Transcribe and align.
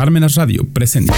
Parmenas 0.00 0.34
Radio 0.34 0.66
presenta. 0.72 1.12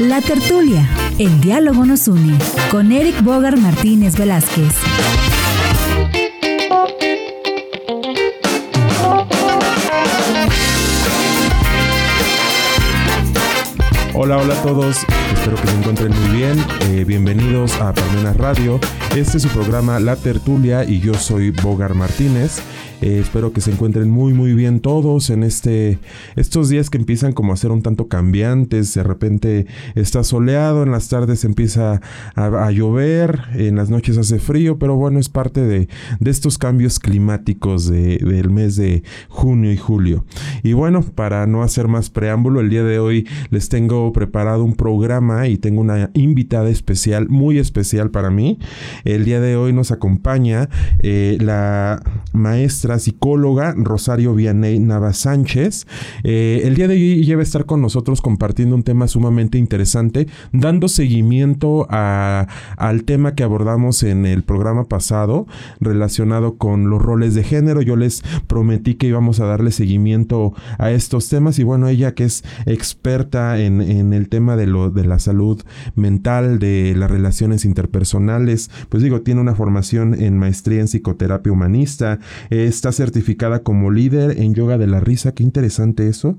La 0.00 0.20
tertulia, 0.20 0.88
el 1.18 1.40
diálogo 1.40 1.84
nos 1.84 2.06
une, 2.06 2.38
con 2.70 2.92
Eric 2.92 3.20
Bogar 3.24 3.56
Martínez 3.56 4.16
Velázquez. 4.16 4.72
Hola, 14.14 14.36
hola 14.36 14.54
a 14.54 14.62
todos, 14.62 14.98
espero 15.34 15.56
que 15.56 15.66
se 15.66 15.78
encuentren 15.78 16.12
muy 16.12 16.36
bien. 16.36 16.64
Eh, 16.82 17.02
bienvenidos 17.04 17.74
a 17.80 17.92
Parmenas 17.92 18.36
Radio. 18.36 18.78
Este 19.16 19.38
es 19.38 19.42
su 19.42 19.48
programa 19.48 19.98
La 19.98 20.14
Tertulia 20.14 20.84
y 20.84 21.00
yo 21.00 21.14
soy 21.14 21.50
Bogar 21.50 21.94
Martínez. 21.94 22.60
Eh, 23.02 23.18
espero 23.20 23.52
que 23.52 23.60
se 23.60 23.70
encuentren 23.70 24.10
muy 24.10 24.32
muy 24.32 24.54
bien 24.54 24.80
todos 24.80 25.28
en 25.28 25.42
este 25.42 25.98
estos 26.34 26.70
días 26.70 26.88
que 26.88 26.96
empiezan 26.96 27.34
como 27.34 27.52
a 27.52 27.56
ser 27.56 27.70
un 27.70 27.82
tanto 27.82 28.08
cambiantes. 28.08 28.94
De 28.94 29.02
repente 29.02 29.66
está 29.94 30.24
soleado, 30.24 30.82
en 30.82 30.92
las 30.92 31.08
tardes 31.08 31.44
empieza 31.44 32.00
a, 32.34 32.70
llover, 32.70 33.42
en 33.54 33.76
las 33.76 33.90
noches 33.90 34.16
hace 34.16 34.38
frío, 34.38 34.78
pero 34.78 34.96
bueno, 34.96 35.18
es 35.18 35.28
parte 35.28 35.60
de, 35.60 35.88
estos 36.24 36.58
cambios 36.58 36.98
climáticos 36.98 37.86
del 37.86 38.50
mes 38.50 38.76
de 38.76 39.02
junio 39.28 39.72
y 39.72 39.76
julio. 39.76 40.24
Y 40.62 40.72
bueno, 40.72 41.02
para 41.02 41.46
no 41.46 41.62
hacer 41.62 41.88
más 41.88 42.10
preámbulo, 42.10 42.60
el 42.60 42.70
día 42.70 42.82
de 42.82 42.98
hoy 42.98 43.28
les 43.50 43.68
tengo 43.68 44.12
preparado 44.12 44.64
un 44.64 44.74
programa 44.74 45.48
y 45.48 45.56
tengo 45.58 45.80
una 45.80 46.10
invitada 46.14 46.68
especial, 46.68 47.28
muy 47.28 47.58
especial 47.58 48.10
para 48.10 48.30
mí. 48.30 48.58
El 49.04 49.24
día 49.24 49.40
de 49.40 49.56
hoy 49.56 49.72
nos 49.72 49.90
acompaña 49.92 50.68
eh, 51.02 51.38
la 51.40 52.02
maestra 52.32 52.85
psicóloga 52.98 53.74
Rosario 53.76 54.34
Vianey 54.34 54.78
Navas 54.78 55.18
Sánchez. 55.18 55.86
Eh, 56.22 56.62
el 56.64 56.74
día 56.76 56.88
de 56.88 56.94
hoy 56.94 57.24
lleva 57.24 57.40
a 57.40 57.42
estar 57.42 57.66
con 57.66 57.82
nosotros 57.82 58.20
compartiendo 58.20 58.74
un 58.74 58.82
tema 58.82 59.08
sumamente 59.08 59.58
interesante, 59.58 60.28
dando 60.52 60.88
seguimiento 60.88 61.86
al 61.90 63.04
tema 63.04 63.34
que 63.34 63.42
abordamos 63.42 64.02
en 64.02 64.26
el 64.26 64.42
programa 64.42 64.84
pasado 64.84 65.46
relacionado 65.80 66.56
con 66.56 66.88
los 66.88 67.02
roles 67.02 67.34
de 67.34 67.42
género. 67.42 67.82
Yo 67.82 67.96
les 67.96 68.22
prometí 68.46 68.94
que 68.94 69.08
íbamos 69.08 69.40
a 69.40 69.46
darle 69.46 69.72
seguimiento 69.72 70.54
a 70.78 70.90
estos 70.90 71.28
temas 71.28 71.58
y 71.58 71.64
bueno, 71.64 71.88
ella 71.88 72.14
que 72.14 72.24
es 72.24 72.44
experta 72.64 73.58
en, 73.58 73.80
el 74.12 74.28
tema 74.28 74.56
de, 74.56 74.66
lo, 74.66 74.90
de 74.90 75.04
la 75.04 75.18
salud 75.18 75.62
mental, 75.94 76.58
de 76.58 76.94
las 76.96 77.10
relaciones 77.10 77.64
interpersonales, 77.64 78.70
pues 78.88 79.02
digo, 79.02 79.22
tiene 79.22 79.40
una 79.40 79.54
formación 79.54 80.14
en 80.14 80.38
maestría 80.38 80.80
en 80.80 80.86
psicoterapia 80.86 81.52
humanista, 81.52 82.18
es 82.50 82.75
está 82.76 82.92
certificada 82.92 83.62
como 83.62 83.90
líder 83.90 84.38
en 84.38 84.54
yoga 84.54 84.78
de 84.78 84.86
la 84.86 85.00
risa, 85.00 85.32
qué 85.32 85.42
interesante 85.42 86.08
eso. 86.08 86.38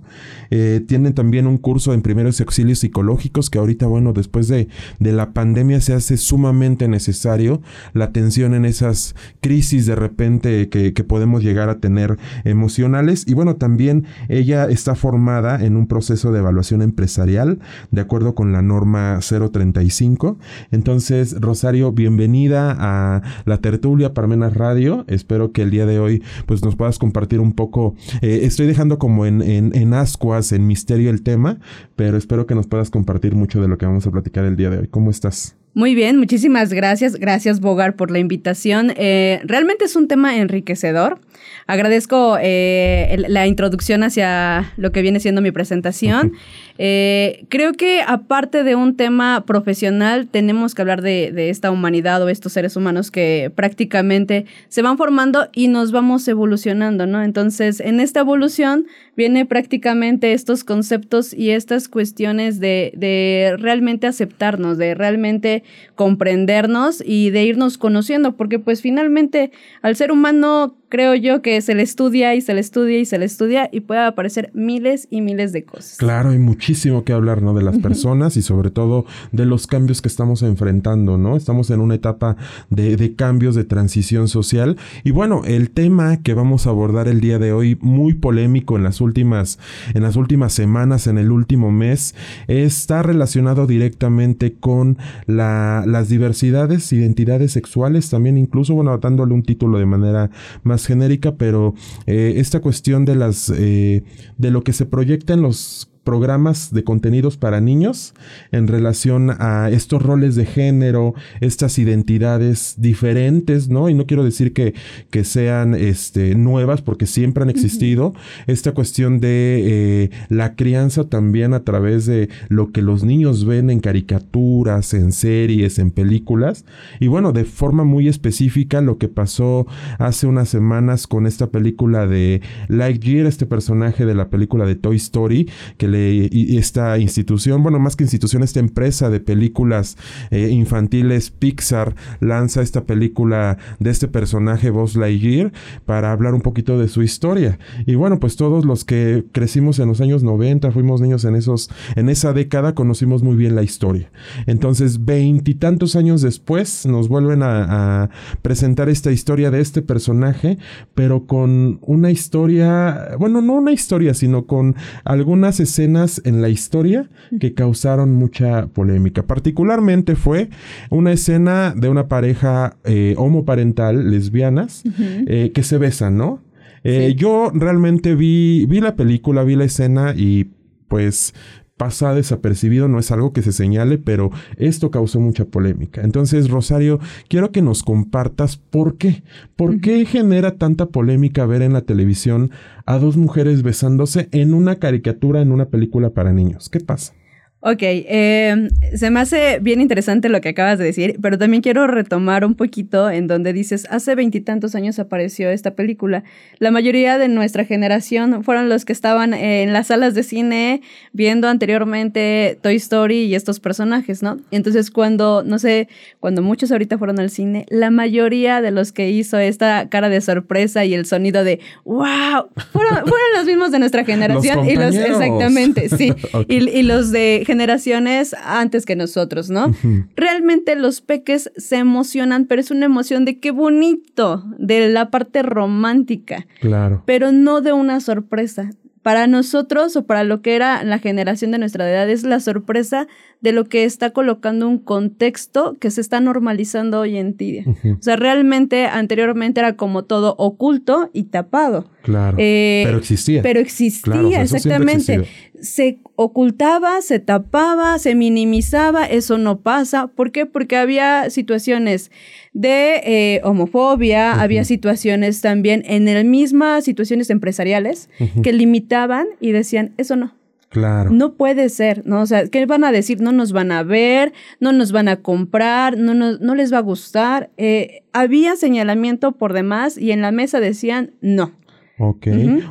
Eh, 0.52 0.84
tienen 0.88 1.14
también 1.14 1.48
un 1.48 1.58
curso 1.58 1.94
en 1.94 2.02
primeros 2.02 2.40
auxilios 2.40 2.80
psicológicos 2.80 3.50
que 3.50 3.58
ahorita, 3.58 3.88
bueno, 3.88 4.14
después 4.14 4.48
de, 4.48 4.68
de 5.00 5.12
la 5.12 5.34
pandemia 5.34 5.82
se 5.82 5.94
hace 5.94 6.18
sumamente 6.18 6.88
necesario 6.88 7.62
la 7.94 8.06
atención 8.06 8.54
en 8.54 8.66
esas 8.66 9.16
crisis 9.42 9.86
de 9.86 9.96
repente 9.96 10.70
que, 10.70 10.94
que 10.94 11.04
podemos 11.04 11.44
llegar 11.44 11.70
a 11.70 11.80
tener 11.80 12.18
emocionales. 12.44 13.26
Y 13.28 13.34
bueno, 13.34 13.56
también 13.56 14.06
ella 14.30 14.66
está 14.70 14.96
formada 14.96 15.66
en 15.66 15.76
un 15.76 15.88
proceso 15.88 16.32
de 16.32 16.40
evaluación 16.40 16.82
empresarial 16.82 17.60
de 17.92 18.02
acuerdo 18.02 18.36
con 18.36 18.52
la 18.52 18.62
norma 18.62 19.20
035. 19.28 20.38
Entonces, 20.72 21.40
Rosario, 21.42 21.92
bienvenida 21.92 22.76
a 22.78 23.22
la 23.46 23.58
tertulia 23.58 24.14
Parmenas 24.14 24.54
Radio. 24.54 25.04
Espero 25.08 25.52
que 25.52 25.64
el 25.64 25.72
día 25.72 25.86
de 25.86 26.00
hoy 26.00 26.24
pues 26.46 26.64
nos 26.64 26.76
puedas 26.76 27.00
compartir 27.00 27.40
un 27.40 27.54
poco. 27.54 27.96
Eh, 28.22 28.42
estoy 28.44 28.68
dejando 28.68 29.00
como 29.00 29.26
en, 29.26 29.42
en, 29.42 29.76
en 29.76 29.94
ascuas, 29.94 30.52
en 30.52 30.68
misterio 30.68 31.10
el 31.10 31.24
tema, 31.24 31.60
pero 31.96 32.18
espero 32.18 32.46
que 32.46 32.56
nos 32.56 32.68
puedas 32.68 32.90
compartir 32.90 33.36
mucho 33.36 33.62
de 33.62 33.68
lo 33.68 33.78
que 33.78 33.86
vamos 33.86 34.06
a 34.08 34.12
platicar 34.12 34.46
el 34.46 34.56
día 34.56 34.70
de 34.70 34.80
hoy. 34.80 34.88
¿Cómo 34.88 35.12
estás? 35.12 35.58
Muy 35.78 35.94
bien, 35.94 36.18
muchísimas 36.18 36.74
gracias. 36.74 37.18
Gracias, 37.18 37.60
Bogar, 37.60 37.96
por 37.96 38.10
la 38.10 38.18
invitación. 38.18 38.94
Eh, 38.98 39.42
realmente 39.44 39.86
es 39.86 39.96
un 39.96 40.08
tema 40.08 40.36
enriquecedor. 40.36 41.20
Agradezco 41.68 42.38
eh, 42.42 43.24
la 43.28 43.46
introducción 43.46 44.02
hacia 44.02 44.74
lo 44.78 44.92
que 44.92 45.04
viene 45.04 45.20
siendo 45.20 45.40
mi 45.40 45.52
presentación. 45.52 46.34
Eh, 46.80 47.46
creo 47.50 47.74
que 47.74 48.02
aparte 48.02 48.64
de 48.64 48.76
un 48.76 48.96
tema 48.96 49.44
profesional, 49.46 50.28
tenemos 50.28 50.74
que 50.74 50.82
hablar 50.82 51.04
de, 51.04 51.32
de, 51.32 51.52
esta 51.52 51.70
humanidad 51.70 52.24
o 52.24 52.30
estos 52.30 52.54
seres 52.54 52.76
humanos 52.76 53.12
que 53.12 53.52
prácticamente 53.54 54.46
se 54.70 54.82
van 54.82 54.98
formando 54.98 55.50
y 55.54 55.68
nos 55.68 55.92
vamos 55.92 56.28
evolucionando, 56.28 57.06
¿no? 57.06 57.24
Entonces, 57.24 57.82
en 57.82 58.00
esta 58.00 58.22
evolución 58.22 58.88
viene 59.16 59.46
prácticamente 59.46 60.34
estos 60.34 60.64
conceptos 60.64 61.34
y 61.34 61.52
estas 61.52 61.88
cuestiones 61.88 62.60
de, 62.60 62.94
de 62.96 63.56
realmente 63.60 64.08
aceptarnos, 64.08 64.78
de 64.78 64.96
realmente 64.96 65.64
comprendernos 65.96 67.04
y 67.06 67.30
de 67.32 67.44
irnos 67.44 67.78
conociendo, 67.78 68.36
porque 68.36 68.60
pues 68.60 68.82
finalmente 68.82 69.52
al 69.82 69.96
ser 69.96 70.12
humano 70.12 70.76
creo 70.90 71.16
yo 71.16 71.42
que 71.42 71.60
se 71.62 71.76
le 71.76 71.84
estudia 71.84 72.36
y 72.36 72.42
se 72.42 72.54
le 72.54 72.62
estudia 72.62 73.00
y 73.00 73.06
se 73.06 73.18
le 73.18 73.26
estudia 73.26 73.70
y 73.72 73.82
puede 73.82 74.02
aparecer 74.02 74.52
miles 74.54 75.08
y 75.10 75.22
miles 75.22 75.52
de 75.52 75.64
cosas. 75.64 75.98
Claro, 75.98 76.30
hay 76.30 76.40
muchísimo 76.40 77.04
que 77.04 77.14
hablar, 77.14 77.42
¿no? 77.42 77.54
De 77.54 77.64
las 77.64 77.78
personas 77.80 78.38
y 78.38 78.42
sobre 78.42 78.72
todo 78.72 79.06
de 79.32 79.46
los 79.46 79.68
cambios 79.68 80.02
que 80.02 80.08
estamos 80.08 80.44
enfrentando, 80.44 81.18
¿no? 81.18 81.36
Estamos 81.36 81.70
en 81.70 81.82
una 81.82 81.96
etapa 81.96 82.38
de, 82.70 82.96
de 82.96 83.16
cambios, 83.16 83.56
de 83.56 83.64
transición 83.64 84.28
social. 84.28 84.78
Y 85.04 85.12
bueno, 85.12 85.42
el 85.46 85.72
tema 85.72 86.22
que 86.22 86.34
vamos 86.34 86.68
a 86.68 86.70
abordar 86.70 87.08
el 87.08 87.22
día 87.22 87.40
de 87.40 87.52
hoy, 87.52 87.78
muy 87.82 88.14
polémico 88.14 88.78
en 88.78 88.84
las 88.84 89.02
últimas, 89.02 89.60
en 89.94 90.04
las 90.04 90.16
últimas 90.16 90.54
semanas, 90.54 91.08
en 91.08 91.18
el 91.18 91.32
último 91.32 91.72
mes, 91.72 92.16
está 92.48 93.04
relacionado 93.04 93.68
directamente 93.68 94.54
con 94.54 94.98
la, 95.26 95.84
las 95.86 96.10
diversidades, 96.10 96.92
identidades 96.94 97.52
sexuales, 97.52 98.10
también 98.10 98.38
incluso, 98.38 98.74
bueno, 98.74 98.98
dándole 98.98 99.34
un 99.34 99.44
título 99.44 99.80
de 99.80 99.86
manera 99.86 100.30
más 100.64 100.77
genérica, 100.86 101.36
pero 101.36 101.74
eh, 102.06 102.34
esta 102.38 102.60
cuestión 102.60 103.06
de 103.06 103.16
las 103.16 103.50
eh, 103.50 104.04
de 104.38 104.52
lo 104.52 104.64
que 104.64 104.74
se 104.74 104.86
proyecta 104.86 105.34
en 105.34 105.42
los 105.42 105.90
programas 106.08 106.74
de 106.74 106.86
contenidos 106.86 107.36
para 107.36 107.60
niños 107.60 108.14
en 108.54 108.68
relación 108.68 109.30
a 109.30 109.70
estos 109.70 110.02
roles 110.02 110.36
de 110.36 110.46
género, 110.46 111.16
estas 111.42 111.78
identidades 111.80 112.76
diferentes, 112.78 113.68
¿no? 113.68 113.90
Y 113.90 113.94
no 113.94 114.06
quiero 114.06 114.24
decir 114.24 114.54
que, 114.54 114.74
que 115.10 115.26
sean 115.26 115.76
este, 115.76 116.36
nuevas 116.36 116.82
porque 116.82 117.08
siempre 117.08 117.44
han 117.44 117.50
existido. 117.50 118.14
Esta 118.46 118.72
cuestión 118.72 119.20
de 119.20 119.64
eh, 119.66 120.10
la 120.30 120.56
crianza 120.56 121.10
también 121.10 121.54
a 121.54 121.66
través 121.66 122.06
de 122.06 122.30
lo 122.48 122.72
que 122.72 122.82
los 122.82 123.04
niños 123.04 123.44
ven 123.44 123.70
en 123.70 123.82
caricaturas, 123.82 124.94
en 124.94 125.12
series, 125.12 125.78
en 125.78 125.92
películas. 125.92 126.64
Y 127.02 127.08
bueno, 127.08 127.34
de 127.34 127.44
forma 127.44 127.84
muy 127.84 128.08
específica 128.08 128.80
lo 128.80 128.98
que 128.98 129.10
pasó 129.10 129.68
hace 130.00 130.26
unas 130.26 130.48
semanas 130.48 131.06
con 131.06 131.28
esta 131.28 131.48
película 131.48 132.08
de 132.08 132.42
Lightyear, 132.70 133.26
este 133.26 133.46
personaje 133.46 134.06
de 134.06 134.16
la 134.16 134.30
película 134.30 134.66
de 134.66 134.76
Toy 134.76 134.96
Story, 134.96 135.50
que 135.78 135.90
le 135.90 135.97
y 136.32 136.58
esta 136.58 136.98
institución, 136.98 137.64
bueno, 137.64 137.80
más 137.80 137.96
que 137.96 138.04
institución, 138.04 138.44
esta 138.44 138.60
empresa 138.60 139.10
de 139.10 139.20
películas 139.20 139.98
eh, 140.32 140.50
infantiles 140.50 141.32
Pixar 141.32 141.96
lanza 142.20 142.62
esta 142.62 142.86
película 142.86 143.58
de 143.80 143.90
este 143.90 144.08
personaje 144.08 144.70
Buzz 144.70 144.96
Lightyear 144.96 145.52
para 145.86 146.12
hablar 146.12 146.34
un 146.34 146.42
poquito 146.42 146.80
de 146.80 146.88
su 146.88 147.04
historia. 147.04 147.60
Y 147.86 147.96
bueno, 147.96 148.20
pues 148.20 148.36
todos 148.36 148.66
los 148.66 148.86
que 148.86 149.26
crecimos 149.32 149.80
en 149.80 149.88
los 149.88 150.02
años 150.02 150.24
90, 150.24 150.72
fuimos 150.72 151.02
niños 151.02 151.26
en 151.26 151.36
esos 151.36 151.70
en 151.96 152.10
esa 152.10 152.34
década, 152.34 152.76
conocimos 152.76 153.24
muy 153.24 153.36
bien 153.36 153.56
la 153.56 153.64
historia. 153.64 154.12
Entonces, 154.46 155.06
veintitantos 155.06 155.96
años 155.96 156.22
después 156.22 156.86
nos 156.86 157.08
vuelven 157.08 157.44
a, 157.44 158.04
a 158.04 158.10
presentar 158.42 158.90
esta 158.90 159.12
historia 159.12 159.52
de 159.52 159.62
este 159.62 159.82
personaje, 159.82 160.58
pero 160.94 161.26
con 161.26 161.80
una 161.82 162.12
historia, 162.12 163.16
bueno, 163.20 163.42
no 163.42 163.54
una 163.54 163.72
historia, 163.72 164.14
sino 164.14 164.46
con 164.46 164.76
algunas 165.04 165.60
escenas 165.60 165.87
en 165.88 166.42
la 166.42 166.50
historia 166.50 167.10
que 167.40 167.54
causaron 167.54 168.14
mucha 168.14 168.68
polémica. 168.68 169.24
Particularmente 169.24 170.16
fue 170.16 170.50
una 170.90 171.12
escena 171.12 171.74
de 171.76 171.90
una 171.90 172.08
pareja 172.08 172.78
eh, 172.84 173.16
homoparental, 173.18 174.12
lesbianas, 174.12 174.84
eh, 175.00 175.52
que 175.54 175.64
se 175.64 175.78
besan, 175.78 176.18
¿no? 176.18 176.42
Eh, 176.84 177.16
yo 177.18 177.52
realmente 177.54 178.16
vi, 178.16 178.66
vi 178.68 178.80
la 178.80 178.96
película, 178.96 179.44
vi 179.44 179.56
la 179.56 179.66
escena 179.66 180.14
y 180.16 180.52
pues 180.88 181.34
pasa 181.78 182.14
desapercibido, 182.14 182.88
no 182.88 183.00
es 183.00 183.12
algo 183.12 183.32
que 183.32 183.44
se 183.44 183.52
señale, 183.52 183.98
pero 183.98 184.32
esto 184.58 184.92
causó 184.92 185.20
mucha 185.20 185.46
polémica. 185.46 186.02
Entonces, 186.02 186.50
Rosario, 186.50 187.00
quiero 187.30 187.52
que 187.52 187.62
nos 187.62 187.84
compartas 187.84 188.58
por 188.58 188.98
qué. 188.98 189.24
¿Por 189.56 189.80
qué 189.80 190.06
genera 190.06 190.56
tanta 190.56 190.88
polémica 190.88 191.46
ver 191.46 191.62
en 191.62 191.74
la 191.74 191.82
televisión 191.82 192.52
a 192.86 192.98
dos 192.98 193.16
mujeres 193.16 193.62
besándose 193.62 194.28
en 194.32 194.54
una 194.54 194.78
caricatura, 194.78 195.42
en 195.42 195.52
una 195.52 195.66
película 195.66 196.10
para 196.10 196.34
niños? 196.34 196.70
¿Qué 196.70 196.80
pasa? 196.80 197.14
Ok, 197.60 197.80
eh, 197.82 198.70
se 198.96 199.10
me 199.10 199.20
hace 199.20 199.58
bien 199.60 199.82
interesante 199.82 200.30
lo 200.30 200.42
que 200.42 200.50
acabas 200.50 200.78
de 200.78 200.86
decir, 200.86 201.18
pero 201.24 201.40
también 201.40 201.64
quiero 201.64 201.88
retomar 201.88 202.46
un 202.46 202.54
poquito 202.54 203.10
en 203.10 203.26
donde 203.26 203.52
dices, 203.52 203.88
hace 203.90 204.14
veintitantos 204.14 204.76
años 204.76 205.00
apareció 205.00 205.50
esta 205.50 205.74
película. 205.74 206.24
La 206.60 206.70
mayoría 206.70 207.18
de 207.18 207.30
nuestra 207.30 207.66
generación 207.66 208.44
fueron 208.44 208.70
los 208.70 208.86
que 208.86 208.94
estaban 208.94 209.34
en 209.34 209.74
las 209.74 209.88
salas 209.88 210.14
de 210.14 210.22
cine 210.22 210.82
viendo 211.14 211.48
anteriormente 211.48 212.60
Toy 212.62 212.76
Story 212.76 213.24
y 213.24 213.34
estos 213.34 213.60
personajes, 213.60 214.22
¿no? 214.22 214.38
Entonces 214.52 214.92
cuando, 214.92 215.42
no 215.44 215.58
sé, 215.58 215.90
cuando 216.20 216.44
muchos 216.44 216.72
ahorita 216.72 217.00
fueron 217.00 217.20
al 217.20 217.32
cine, 217.32 217.66
la 217.70 217.90
mayoría 217.90 218.62
de 218.62 218.70
los 218.70 218.92
que 218.92 219.10
hizo 219.10 219.40
esta 219.40 219.90
cara 219.90 220.10
de 220.10 220.22
sorpresa 220.22 220.86
y 220.86 220.94
el 220.94 221.08
sonido 221.08 221.44
de, 221.44 221.60
wow, 221.86 222.50
fueron, 222.72 223.04
los 223.36 223.46
mismos 223.46 223.72
de 223.72 223.80
nuestra 223.80 224.06
generación 224.06 224.70
y 224.70 224.76
los, 224.76 224.94
exactamente, 224.94 225.90
sí, 225.90 226.14
y, 226.48 226.70
y 226.70 226.84
los 226.84 227.12
de 227.12 227.46
generaciones 227.48 228.36
antes 228.44 228.86
que 228.86 228.96
nosotros, 228.96 229.50
¿no? 229.50 229.74
Realmente 230.16 230.76
los 230.76 231.02
peques 231.02 231.50
se 231.56 231.78
emocionan, 231.78 232.46
pero 232.46 232.62
es 232.62 232.70
una 232.70 232.86
emoción 232.86 233.24
de 233.24 233.40
qué 233.40 233.52
bonito, 233.52 234.44
de 234.60 234.90
la 234.90 235.10
parte 235.10 235.42
romántica. 235.42 236.46
Claro. 236.60 237.04
Pero 237.06 237.32
no 237.32 237.62
de 237.62 237.72
una 237.72 238.02
sorpresa. 238.02 238.70
Para 239.02 239.26
nosotros 239.26 239.96
o 239.96 240.06
para 240.06 240.26
lo 240.26 240.42
que 240.42 240.58
era 240.58 240.84
la 240.84 241.00
generación 241.00 241.52
de 241.52 241.60
nuestra 241.60 241.90
edad 241.90 242.10
es 242.10 242.24
la 242.24 242.42
sorpresa 242.42 243.08
de 243.40 243.52
lo 243.52 243.66
que 243.66 243.86
está 243.86 244.10
colocando 244.10 244.68
un 244.68 244.80
contexto 244.80 245.78
que 245.80 245.92
se 245.92 246.02
está 246.02 246.20
normalizando 246.20 247.00
hoy 247.00 247.18
en 247.18 247.38
día. 247.38 247.64
O 247.68 248.02
sea, 248.02 248.16
realmente 248.16 248.86
anteriormente 248.86 249.60
era 249.60 249.78
como 249.78 250.04
todo 250.04 250.36
oculto 250.38 251.10
y 251.14 251.24
tapado. 251.24 251.90
Claro. 252.02 252.38
Eh, 252.40 252.84
pero 252.86 252.98
existía. 252.98 253.42
Pero 253.42 253.60
existía, 253.60 254.42
exactamente. 254.42 255.28
Se 255.62 256.00
ocultaba, 256.16 257.02
se 257.02 257.20
tapaba, 257.20 257.98
se 258.00 258.16
minimizaba, 258.16 259.06
eso 259.06 259.38
no 259.38 259.60
pasa. 259.60 260.08
¿Por 260.08 260.32
qué? 260.32 260.46
Porque 260.46 260.78
había 260.78 261.30
situaciones 261.30 262.12
de 262.54 263.02
eh, 263.04 263.42
homofobia, 263.44 264.42
había 264.42 264.64
situaciones 264.64 265.42
también 265.42 265.84
en 265.86 266.08
el 266.08 266.26
mismas 266.26 266.84
situaciones 266.84 267.30
empresariales 267.30 268.10
que 268.44 268.54
limitaban 268.54 269.28
y 269.40 269.52
decían, 269.52 269.94
eso 269.98 270.16
no. 270.16 270.36
Claro. 270.70 271.12
No 271.12 271.34
puede 271.34 271.70
ser, 271.70 272.06
¿no? 272.06 272.22
O 272.22 272.26
sea, 272.26 272.48
¿qué 272.48 272.66
van 272.66 272.84
a 272.84 272.92
decir? 272.92 273.22
No 273.22 273.32
nos 273.32 273.54
van 273.54 273.72
a 273.72 273.84
ver, 273.84 274.34
no 274.60 274.74
nos 274.74 274.92
van 274.92 275.08
a 275.08 275.18
comprar, 275.18 275.98
no, 275.98 276.14
no 276.14 276.56
les 276.56 276.74
va 276.74 276.80
a 276.80 276.82
gustar. 276.82 277.52
Eh, 277.58 278.04
había 278.12 278.56
señalamiento 278.58 279.32
por 279.32 279.54
demás 279.54 279.98
y 279.98 280.12
en 280.12 280.22
la 280.22 280.32
mesa 280.32 280.60
decían 280.60 281.12
no. 281.22 281.54
Ok. 282.00 282.28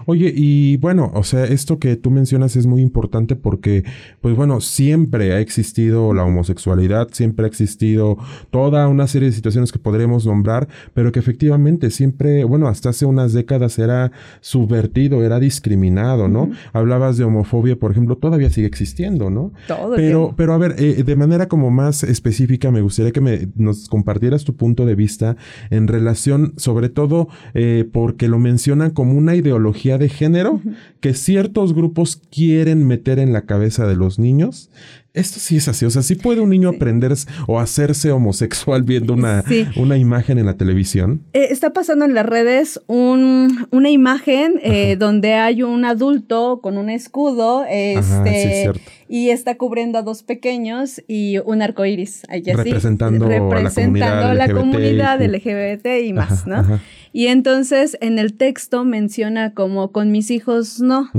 Oye, 0.07 0.33
y 0.35 0.77
bueno, 0.77 1.11
o 1.15 1.25
sea, 1.25 1.45
esto 1.45 1.81
que 1.81 1.97
tú 1.97 2.13
mencionas 2.13 2.55
es 2.55 2.67
muy 2.67 2.81
importante 2.81 3.35
porque, 3.35 3.85
pues 4.21 4.37
bueno, 4.37 4.61
siempre 4.61 5.33
ha 5.33 5.41
existido 5.41 6.15
la 6.15 6.25
homosexualidad, 6.25 7.09
siempre 7.11 7.45
ha 7.45 7.49
existido 7.49 8.19
toda 8.51 8.87
una 8.87 9.09
serie 9.09 9.29
de 9.29 9.35
situaciones 9.35 9.73
que 9.73 9.81
podremos 9.81 10.27
nombrar, 10.27 10.69
pero 10.95 11.11
que 11.11 11.19
efectivamente 11.19 11.91
siempre, 11.91 12.45
bueno, 12.45 12.69
hasta 12.69 12.91
hace 12.91 13.05
unas 13.05 13.33
décadas 13.33 13.81
era 13.81 14.13
subvertido, 14.41 15.25
era 15.25 15.41
discriminado, 15.41 16.29
¿no? 16.29 16.51
Hablabas 16.73 17.17
de 17.17 17.25
homofobia, 17.25 17.75
por 17.77 17.91
ejemplo, 17.91 18.17
todavía 18.17 18.51
sigue 18.51 18.69
existiendo, 18.69 19.29
¿no? 19.29 19.53
Todo. 19.67 19.97
Pero, 19.97 20.35
pero 20.37 20.53
a 20.53 20.59
ver, 20.59 20.77
eh, 20.79 21.03
de 21.03 21.17
manera 21.17 21.49
como 21.49 21.73
más 21.73 22.05
específica, 22.05 22.71
me 22.71 22.81
gustaría 22.81 23.11
que 23.11 23.21
me, 23.21 23.49
nos 23.57 23.89
compartieras 23.89 24.45
tu 24.45 24.55
punto 24.55 24.87
de 24.87 24.95
vista 24.95 25.37
en 25.71 25.89
relación, 25.89 26.53
sobre 26.59 26.91
todo, 26.91 27.29
eh, 27.55 27.89
porque 27.93 28.29
lo 28.29 28.39
mencionan 28.39 28.91
como 28.91 29.16
una 29.17 29.35
ideología 29.35 29.99
de 29.99 30.09
género 30.09 30.61
que 31.01 31.15
ciertos 31.15 31.75
grupos 31.75 32.21
quieren 32.31 32.87
meter 32.87 33.19
en 33.19 33.33
la 33.33 33.43
cabeza 33.43 33.87
de 33.87 33.97
los 33.97 34.19
niños 34.19 34.71
esto 35.17 35.41
sí 35.41 35.57
es 35.57 35.67
así. 35.67 35.85
O 35.85 35.91
sea, 35.91 36.03
sí 36.03 36.15
puede 36.15 36.41
un 36.41 36.51
niño 36.51 36.69
aprender 36.69 37.13
o 37.47 37.59
hacerse 37.59 38.13
homosexual 38.13 38.83
viendo 38.83 39.15
una, 39.15 39.43
una 39.77 39.97
imagen 39.97 40.39
en 40.39 40.47
la 40.47 40.55
televisión. 40.55 41.23
Eh, 41.33 41.49
está 41.51 41.73
pasando 41.73 42.05
en 42.05 42.15
las 42.15 42.27
redes 42.27 42.81
un, 42.87 43.67
una 43.71 43.91
imagen 43.91 44.61
eh, 44.63 44.97
donde 44.97 45.35
hay 45.35 45.63
un 45.63 45.85
adulto 45.85 46.61
con 46.63 46.77
un 46.77 46.91
escudo 46.91 47.65
este, 47.69 48.71
y 49.09 49.31
está 49.31 49.57
cubriendo 49.57 49.99
a 49.99 50.03
dos 50.03 50.23
pequeños 50.23 51.03
y 51.09 51.39
un 51.39 51.63
arco 51.63 51.85
iris. 51.87 52.23
representando, 52.29 53.27
representando 53.27 54.27
a 54.27 54.35
la 54.35 54.53
comunidad, 54.53 55.23
LGBT 55.23 55.87
y 56.05 56.13
más, 56.13 56.47
¿no? 56.47 56.79
Y 57.17 57.29
entonces 57.29 57.97
en 58.03 58.19
el 58.19 58.35
texto 58.35 58.85
menciona 58.85 59.55
como 59.55 59.91
con 59.91 60.13
mis 60.13 60.31
hijos 60.31 60.81
no. 60.81 61.11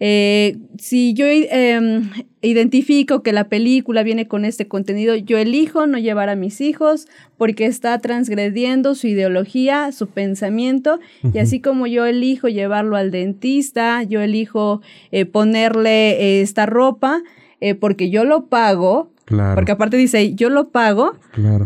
Eh, 0.00 0.58
si 0.78 1.14
yo 1.14 1.24
em, 1.26 2.10
identifico 2.46 3.22
que 3.22 3.32
la 3.32 3.48
película 3.48 4.02
viene 4.02 4.28
con 4.28 4.44
este 4.44 4.68
contenido, 4.68 5.16
yo 5.16 5.36
elijo 5.36 5.86
no 5.86 5.98
llevar 5.98 6.28
a 6.28 6.36
mis 6.36 6.60
hijos 6.60 7.08
porque 7.36 7.66
está 7.66 7.98
transgrediendo 7.98 8.94
su 8.94 9.08
ideología, 9.08 9.90
su 9.92 10.06
pensamiento, 10.06 11.00
y 11.32 11.38
así 11.38 11.60
como 11.60 11.86
yo 11.86 12.06
elijo 12.06 12.48
llevarlo 12.48 12.96
al 12.96 13.10
dentista, 13.10 14.02
yo 14.02 14.20
elijo 14.20 14.80
eh, 15.10 15.24
ponerle 15.24 16.12
eh, 16.12 16.40
esta 16.40 16.66
ropa 16.66 17.22
eh, 17.60 17.74
porque 17.74 18.10
yo 18.10 18.24
lo 18.24 18.46
pago, 18.46 19.10
porque 19.54 19.72
aparte 19.72 19.96
dice, 19.96 20.34
yo 20.34 20.50
lo 20.50 20.68
pago, 20.68 21.14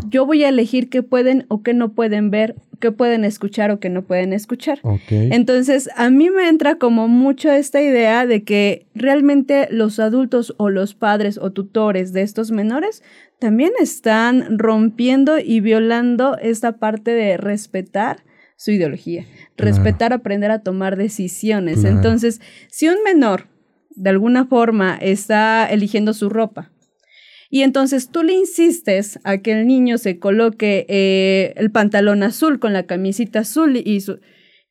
yo 0.09 0.25
voy 0.25 0.43
a 0.43 0.49
elegir 0.49 0.89
qué 0.89 1.03
pueden 1.03 1.45
o 1.47 1.61
qué 1.61 1.73
no 1.73 1.89
pueden 1.89 2.31
ver, 2.31 2.55
qué 2.81 2.91
pueden 2.91 3.23
escuchar 3.23 3.71
o 3.71 3.79
qué 3.79 3.89
no 3.89 4.01
pueden 4.01 4.33
escuchar. 4.33 4.81
Entonces, 5.09 5.89
a 5.95 6.09
mí 6.09 6.29
me 6.29 6.49
entra 6.49 6.75
como 6.75 7.07
mucho 7.07 7.49
esta 7.49 7.81
idea 7.81 8.27
de 8.27 8.43
que 8.43 8.87
realmente 8.93 9.69
los 9.71 9.99
adultos 9.99 10.53
o 10.57 10.69
los 10.69 10.93
padres 10.93 11.37
o 11.37 11.51
tutores 11.51 12.11
de 12.11 12.23
estos 12.23 12.51
menores 12.51 13.01
también 13.39 13.71
están 13.79 14.59
rompiendo 14.59 15.39
y 15.39 15.61
violando 15.61 16.37
esta 16.37 16.73
parte 16.73 17.11
de 17.11 17.37
respetar 17.37 18.23
su 18.57 18.71
ideología, 18.71 19.25
respetar, 19.55 20.11
aprender 20.13 20.51
a 20.51 20.59
tomar 20.59 20.97
decisiones. 20.97 21.83
Entonces, 21.83 22.41
si 22.69 22.89
un 22.89 23.01
menor 23.03 23.47
de 23.95 24.09
alguna 24.09 24.45
forma 24.45 24.97
está 24.97 25.65
eligiendo 25.65 26.13
su 26.13 26.29
ropa, 26.29 26.71
y 27.51 27.63
entonces 27.63 28.09
tú 28.09 28.23
le 28.23 28.33
insistes 28.33 29.19
a 29.25 29.39
que 29.39 29.51
el 29.51 29.67
niño 29.67 29.97
se 29.97 30.17
coloque 30.19 30.85
eh, 30.87 31.53
el 31.57 31.69
pantalón 31.69 32.23
azul 32.23 32.59
con 32.59 32.71
la 32.71 32.83
camisita 32.83 33.39
azul 33.39 33.75
y 33.75 33.99
su... 33.99 34.19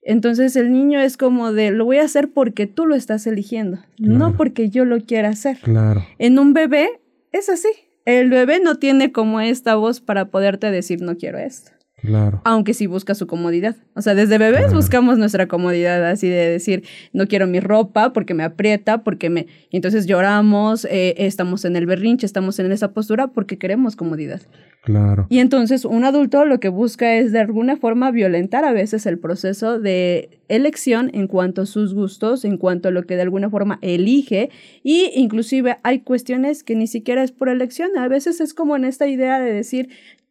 Entonces 0.03 0.57
el 0.57 0.73
niño 0.73 0.99
es 0.99 1.19
como 1.19 1.53
de, 1.53 1.73
lo 1.73 1.85
voy 1.85 1.99
a 1.99 2.05
hacer 2.05 2.31
porque 2.33 2.67
tú 2.67 2.87
lo 2.87 2.95
estás 2.95 3.27
eligiendo, 3.27 3.81
no 3.99 4.35
porque 4.35 4.71
yo 4.71 4.87
lo 4.87 4.99
quiera 5.01 5.29
hacer. 5.29 5.59
Claro. 5.59 6.07
En 6.19 6.39
un 6.39 6.55
bebé 6.55 6.89
es 7.33 7.51
así. 7.51 7.69
El 8.07 8.31
bebé 8.31 8.61
no 8.61 8.77
tiene 8.77 9.13
como 9.13 9.43
esta 9.43 9.75
voz 9.75 10.01
para 10.01 10.31
poderte 10.31 10.71
decir 10.71 11.03
no 11.03 11.19
quiero 11.19 11.39
esto. 11.39 11.73
Claro. 12.01 12.41
Aunque 12.45 12.75
sí 12.75 12.87
busca 12.87 13.15
su 13.15 13.27
comodidad. 13.27 13.77
O 13.95 14.03
sea, 14.03 14.15
desde 14.15 14.39
bebés 14.39 14.73
buscamos 14.73 15.19
nuestra 15.19 15.47
comodidad, 15.49 16.05
así 16.09 16.29
de 16.29 16.51
decir, 16.51 16.85
no 17.13 17.27
quiero 17.27 17.47
mi 17.47 17.61
ropa 17.61 18.13
porque 18.13 18.35
me 18.35 18.43
aprieta, 18.43 19.03
porque 19.03 19.31
me... 19.31 19.47
Y 19.71 19.77
entonces 19.77 20.07
lloramos, 20.07 20.87
eh, 20.87 21.15
estamos 21.19 21.65
en 21.65 21.77
el 21.77 21.87
berrinche, 21.87 22.27
estamos 22.27 22.59
en 22.59 22.73
esa 22.73 22.93
postura 22.93 23.29
porque 23.29 23.59
queremos 23.59 23.97
comodidad. 23.97 24.41
Claro. 24.83 25.27
Y 25.29 25.41
entonces 25.41 25.85
un 25.85 26.05
adulto 26.05 26.45
lo 26.47 26.59
que 26.59 26.71
busca 26.71 27.17
es 27.17 27.33
de 27.33 27.41
alguna 27.41 27.77
forma 27.77 28.11
violentar 28.11 28.65
a 28.65 28.73
veces 28.73 29.05
el 29.05 29.19
proceso 29.19 29.79
de 29.79 30.41
elección 30.49 31.11
en 31.13 31.27
cuanto 31.27 31.63
a 31.63 31.67
sus 31.67 31.95
gustos, 31.95 32.45
en 32.45 32.57
cuanto 32.57 32.89
a 32.89 32.91
lo 32.91 33.05
que 33.05 33.17
de 33.17 33.23
alguna 33.23 33.51
forma 33.51 33.79
elige 33.83 34.51
y 34.83 35.11
inclusive 35.15 35.79
hay 35.83 36.01
cuestiones 36.01 36.65
que 36.65 36.75
ni 36.75 36.87
siquiera 36.87 37.23
es 37.23 37.31
por 37.31 37.49
elección, 37.49 37.97
a 37.99 38.09
veces 38.09 38.41
es 38.41 38.55
como 38.55 38.75
en 38.75 38.85
esta 38.85 39.07
idea 39.07 39.39
de 39.39 39.53
decir, 39.53 39.91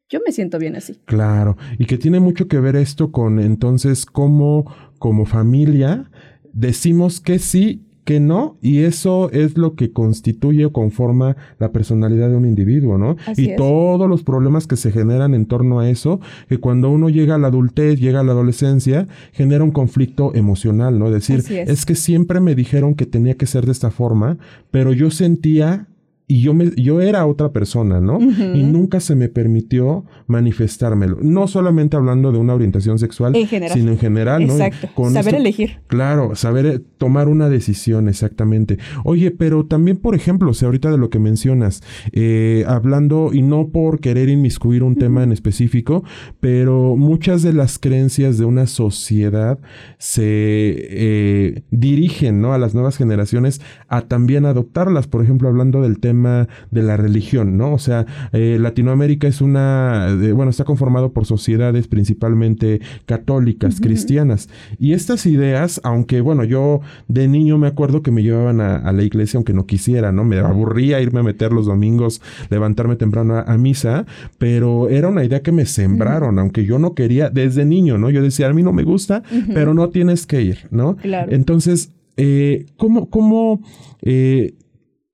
yo 0.10 0.20
me 0.26 0.32
siento 0.32 0.58
bien 0.58 0.76
así. 0.76 1.00
Claro, 1.06 1.56
y 1.78 1.86
que 1.86 1.98
tiene 1.98 2.20
mucho 2.20 2.48
que 2.48 2.60
ver 2.60 2.76
esto 2.76 3.12
con 3.12 3.40
entonces 3.40 4.06
cómo 4.06 4.66
como 4.98 5.26
familia 5.26 6.10
decimos 6.52 7.22
que 7.22 7.40
sí, 7.40 7.86
que 8.04 8.20
no, 8.20 8.58
y 8.60 8.80
eso 8.80 9.30
es 9.32 9.56
lo 9.56 9.76
que 9.76 9.94
constituye 9.94 10.66
o 10.66 10.74
conforma 10.74 11.38
la 11.60 11.72
personalidad 11.72 12.30
de 12.30 12.38
un 12.38 12.48
individuo, 12.48 12.98
¿no? 12.98 13.18
y 13.38 13.56
todos 13.56 14.10
los 14.10 14.24
problemas 14.24 14.66
que 14.66 14.78
se 14.78 14.92
generan 14.92 15.36
en 15.36 15.46
torno 15.46 15.80
a 15.80 15.88
eso, 15.88 16.20
que 16.48 16.58
cuando 16.58 16.90
uno 16.90 17.10
llega 17.10 17.36
a 17.36 17.38
la 17.38 17.50
adultez, 17.50 18.00
llega 18.00 18.22
a 18.22 18.24
la 18.24 18.32
adolescencia, 18.32 19.08
genera 19.32 19.64
un 19.64 19.70
conflicto 19.70 20.34
emocional, 20.34 20.98
¿no? 20.98 21.12
Decir, 21.12 21.44
es 21.50 21.86
que 21.86 21.94
siempre 21.94 22.40
me 22.40 22.56
dijeron 22.56 22.96
que 22.96 23.06
tenía 23.06 23.36
que 23.36 23.46
ser 23.46 23.68
de 23.68 23.74
esta 23.74 23.92
forma, 23.92 24.40
pero 24.72 24.92
yo 24.92 25.12
sentía 25.12 25.88
y 26.32 26.42
yo, 26.42 26.54
me, 26.54 26.70
yo 26.76 27.02
era 27.02 27.26
otra 27.26 27.52
persona, 27.52 28.00
¿no? 28.00 28.20
Y 28.20 28.62
nunca 28.62 29.00
se 29.00 29.16
me 29.16 29.30
permitió 29.30 30.06
manifestármelo. 30.28 31.18
No 31.24 31.48
solamente 31.48 31.98
hablando 31.98 32.32
de 32.32 32.38
una 32.38 32.54
orientación 32.54 33.00
sexual, 33.00 33.34
sino 33.34 33.90
en 33.92 33.98
general, 33.98 34.46
¿no? 34.46 34.54
Exacto. 34.54 35.10
saber 35.10 35.34
elegir. 35.34 35.80
Claro, 35.88 36.36
saber 36.36 36.66
eh, 36.68 36.80
tomar 37.00 37.30
una 37.30 37.50
decisión, 37.50 38.08
exactamente. 38.08 38.78
Oye, 39.06 39.32
pero 39.32 39.66
también, 39.66 39.98
por 39.98 40.14
ejemplo, 40.14 40.52
o 40.52 40.54
sea, 40.54 40.68
ahorita 40.68 40.92
de 40.92 41.00
lo 41.00 41.10
que 41.10 41.18
mencionas, 41.18 41.82
eh, 42.12 42.64
hablando, 42.68 43.32
y 43.34 43.42
no 43.42 43.70
por 43.70 44.00
querer 44.00 44.30
inmiscuir 44.30 44.84
un 44.84 44.98
tema 44.98 45.24
en 45.24 45.32
específico, 45.32 46.04
pero 46.40 46.96
muchas 46.96 47.42
de 47.42 47.54
las 47.54 47.80
creencias 47.80 48.38
de 48.38 48.46
una 48.46 48.68
sociedad 48.68 49.58
se 49.98 50.22
eh, 50.22 51.64
dirigen, 51.72 52.40
¿no? 52.40 52.54
A 52.54 52.60
las 52.60 52.76
nuevas 52.76 52.98
generaciones 52.98 53.62
a 53.88 54.02
también 54.02 54.46
adoptarlas. 54.46 55.08
Por 55.08 55.24
ejemplo, 55.24 55.48
hablando 55.48 55.82
del 55.82 56.00
tema 56.00 56.19
tema 56.20 56.50
de 56.70 56.84
la 56.84 56.98
religión, 56.98 57.58
¿no? 57.58 57.74
O 57.74 57.80
sea, 57.80 58.06
eh, 58.34 58.58
Latinoamérica 58.60 59.26
es 59.28 59.40
una, 59.40 60.18
bueno, 60.34 60.50
está 60.50 60.66
conformado 60.66 61.14
por 61.14 61.26
sociedades 61.26 61.88
principalmente 61.88 62.82
católicas, 63.06 63.80
cristianas. 63.80 64.50
Y 64.80 64.92
estas 64.92 65.26
ideas, 65.26 65.80
aunque, 65.86 66.20
bueno, 66.20 66.44
yo 66.44 66.82
de 67.08 67.30
niño 67.30 67.58
me 67.58 67.68
acuerdo 67.68 68.02
que 68.02 68.12
me 68.12 68.22
llevaban 68.22 68.60
a, 68.60 68.92
la 68.92 69.04
iglesia 69.04 69.38
aunque 69.38 69.54
no 69.54 69.66
quisiera, 69.66 70.12
¿no? 70.12 70.26
Me 70.26 70.40
aburría 70.40 71.00
irme 71.00 71.22
a 71.22 71.24
meter 71.24 71.54
los 71.54 71.68
domingos, 71.68 72.22
levantarme 72.50 72.98
temprano 72.98 73.38
a, 73.38 73.58
misa, 73.58 74.06
pero 74.38 74.90
era 74.90 75.08
una 75.08 75.24
idea 75.24 75.42
que 75.42 75.54
me 75.54 75.66
sembraron, 75.66 76.38
aunque 76.38 76.66
yo 76.66 76.80
no 76.80 76.96
quería 76.96 77.30
desde 77.30 77.64
niño, 77.64 77.98
¿no? 77.98 78.10
Yo 78.10 78.22
decía, 78.22 78.50
a 78.50 78.54
mí 78.54 78.64
no 78.64 78.74
me 78.74 78.84
gusta, 78.84 79.24
pero 79.54 79.74
no 79.74 79.88
tienes 79.90 80.26
que 80.26 80.42
ir, 80.42 80.68
¿no? 80.70 80.98
Claro. 80.98 81.32
Entonces, 81.32 81.94
eh, 82.18 82.66
¿cómo, 82.76 83.10
cómo 83.10 83.62
eh, 84.02 84.56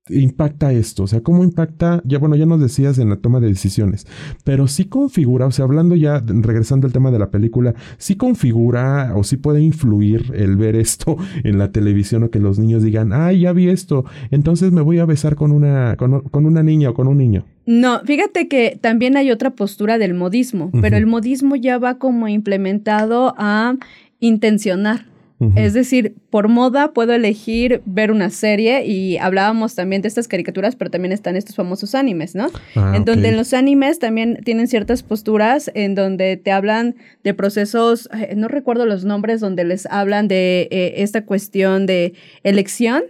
impacta 0.10 0.72
esto? 0.72 1.04
O 1.04 1.08
sea, 1.08 1.22
¿cómo 1.22 1.44
impacta? 1.44 2.02
Ya, 2.06 2.20
bueno, 2.20 2.36
ya 2.36 2.46
nos 2.46 2.60
decías 2.60 3.00
en 3.00 3.10
la 3.10 3.18
toma 3.18 3.40
de 3.40 3.48
decisiones, 3.48 4.06
pero 4.44 4.68
sí 4.68 4.86
configura, 4.86 5.48
o 5.48 5.52
sea, 5.52 5.66
hablando 5.66 5.96
ya, 5.96 6.24
regresando 6.26 6.88
al 6.88 6.94
tema 6.94 7.12
de 7.12 7.20
la 7.20 7.32
película, 7.32 7.74
sí 7.98 8.16
configura 8.16 9.14
o 9.16 9.24
sí 9.24 9.38
puede 9.38 9.62
influir 9.62 10.32
el 10.36 10.56
ver 10.58 10.76
esto 10.76 11.18
en 11.44 11.58
la 11.58 11.72
televisión 11.72 12.24
o 12.24 12.30
que 12.30 12.40
los 12.40 12.60
niños 12.60 12.84
digan, 12.84 13.14
ay, 13.14 13.42
ya 13.42 13.54
vi 13.54 13.70
esto, 13.70 14.06
entonces 14.32 14.72
me 14.72 14.82
voy 14.82 15.00
a 15.00 15.06
besar 15.06 15.36
con 15.36 15.52
una, 15.52 15.96
con, 15.98 16.46
una 16.46 16.64
niña 16.64 16.92
o 16.92 16.94
con 16.94 17.08
un 17.08 17.18
niño. 17.18 17.46
No, 17.66 18.02
fíjate 18.06 18.48
que 18.48 18.78
también 18.80 19.18
hay 19.18 19.32
otra 19.32 19.52
postura 19.52 19.98
del 19.98 20.14
modismo, 20.14 20.72
pero 20.82 20.98
el 20.98 21.08
modismo 21.08 21.56
ya 21.56 21.80
va 21.80 21.98
como 21.98 22.28
implementado 22.28 23.34
a 23.38 23.76
intencionar. 24.20 25.15
Es 25.56 25.74
decir, 25.74 26.16
por 26.30 26.48
moda 26.48 26.94
puedo 26.94 27.12
elegir 27.12 27.82
ver 27.86 28.10
una 28.10 28.30
serie 28.30 28.86
y 28.86 29.18
hablábamos 29.18 29.76
también 29.76 30.02
de 30.02 30.08
estas 30.08 30.30
caricaturas, 30.30 30.78
pero 30.78 30.90
también 30.90 31.12
están 31.12 31.36
estos 31.36 31.58
famosos 31.58 31.94
animes, 31.94 32.36
¿no? 32.36 32.48
Ah, 32.76 32.94
en 32.96 33.04
donde 33.04 33.30
en 33.30 33.38
los 33.38 33.54
animes 33.54 34.00
también 34.00 34.40
tienen 34.46 34.68
ciertas 34.68 35.04
posturas 35.04 35.70
en 35.74 35.94
donde 35.94 36.38
te 36.38 36.54
hablan 36.54 36.96
de 37.26 37.34
procesos, 37.34 38.10
eh, 38.18 38.34
no 38.38 38.48
recuerdo 38.48 38.86
los 38.86 39.04
nombres, 39.04 39.42
donde 39.42 39.66
les 39.66 39.86
hablan 39.88 40.30
de 40.30 40.70
eh, 40.72 40.94
esta 40.98 41.26
cuestión 41.26 41.86
de 41.86 42.14
elección 42.44 43.04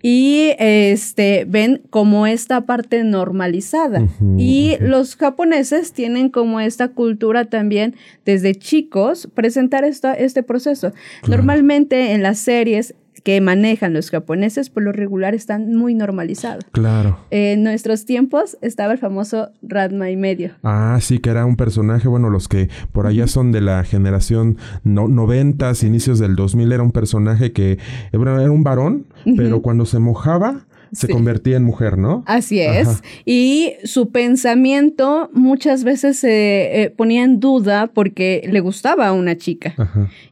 y 0.00 0.50
este 0.58 1.44
ven 1.48 1.82
como 1.90 2.28
esta 2.28 2.66
parte 2.66 3.02
normalizada. 3.02 4.06
y 4.38 4.76
los 4.78 5.16
japoneses 5.16 5.92
tienen 5.92 6.28
como 6.28 6.60
esta 6.60 6.88
cultura 6.88 7.46
también 7.46 7.96
desde 8.24 8.54
chicos 8.54 9.28
presentar 9.34 9.84
esta, 9.84 10.14
este 10.14 10.44
proceso. 10.44 10.92
Normalmente 11.26 11.63
en 11.70 12.22
las 12.22 12.38
series 12.38 12.94
que 13.24 13.40
manejan 13.40 13.94
los 13.94 14.10
japoneses, 14.10 14.68
por 14.68 14.82
lo 14.82 14.92
regular 14.92 15.34
están 15.34 15.74
muy 15.74 15.94
normalizados. 15.94 16.62
Claro. 16.72 17.18
En 17.30 17.62
nuestros 17.62 18.04
tiempos 18.04 18.58
estaba 18.60 18.92
el 18.92 18.98
famoso 18.98 19.48
Radma 19.62 20.10
y 20.10 20.16
medio. 20.16 20.52
Ah, 20.62 20.98
sí, 21.00 21.18
que 21.18 21.30
era 21.30 21.46
un 21.46 21.56
personaje, 21.56 22.06
bueno, 22.06 22.28
los 22.28 22.48
que 22.48 22.68
por 22.92 23.06
allá 23.06 23.26
son 23.26 23.50
de 23.50 23.62
la 23.62 23.82
generación 23.84 24.58
no, 24.84 25.08
noventas, 25.08 25.82
inicios 25.82 26.18
del 26.18 26.36
2000, 26.36 26.70
era 26.72 26.82
un 26.82 26.92
personaje 26.92 27.52
que 27.52 27.78
era 28.12 28.50
un 28.50 28.62
varón, 28.62 29.06
pero 29.36 29.62
cuando 29.62 29.86
se 29.86 29.98
mojaba, 29.98 30.66
se 30.94 31.08
convertía 31.08 31.56
en 31.56 31.64
mujer, 31.64 31.98
¿no? 31.98 32.22
Así 32.26 32.60
es. 32.60 33.02
Y 33.24 33.74
su 33.84 34.10
pensamiento 34.10 35.30
muchas 35.32 35.84
veces 35.84 36.18
se 36.18 36.82
eh, 36.82 36.90
ponía 36.90 37.24
en 37.24 37.40
duda 37.40 37.88
porque 37.88 38.48
le 38.50 38.60
gustaba 38.60 39.08
a 39.08 39.12
una 39.12 39.36
chica. 39.36 39.74